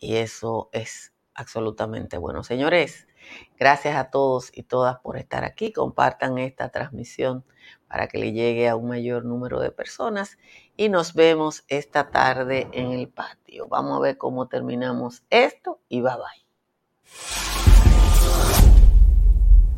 y 0.00 0.16
eso 0.16 0.70
es 0.72 1.12
absolutamente 1.34 2.18
bueno. 2.18 2.42
Señores, 2.42 3.06
gracias 3.56 3.94
a 3.94 4.10
todos 4.10 4.50
y 4.52 4.64
todas 4.64 4.98
por 4.98 5.16
estar 5.16 5.44
aquí. 5.44 5.72
Compartan 5.72 6.38
esta 6.38 6.70
transmisión 6.70 7.44
para 7.86 8.08
que 8.08 8.18
le 8.18 8.32
llegue 8.32 8.68
a 8.68 8.74
un 8.74 8.88
mayor 8.88 9.24
número 9.24 9.60
de 9.60 9.70
personas 9.70 10.36
y 10.76 10.88
nos 10.88 11.14
vemos 11.14 11.64
esta 11.68 12.10
tarde 12.10 12.66
en 12.72 12.90
el 12.90 13.08
patio. 13.08 13.68
Vamos 13.68 13.98
a 13.98 14.00
ver 14.00 14.18
cómo 14.18 14.48
terminamos 14.48 15.22
esto 15.30 15.80
y 15.88 16.00
bye 16.00 16.14
bye. 16.16 16.46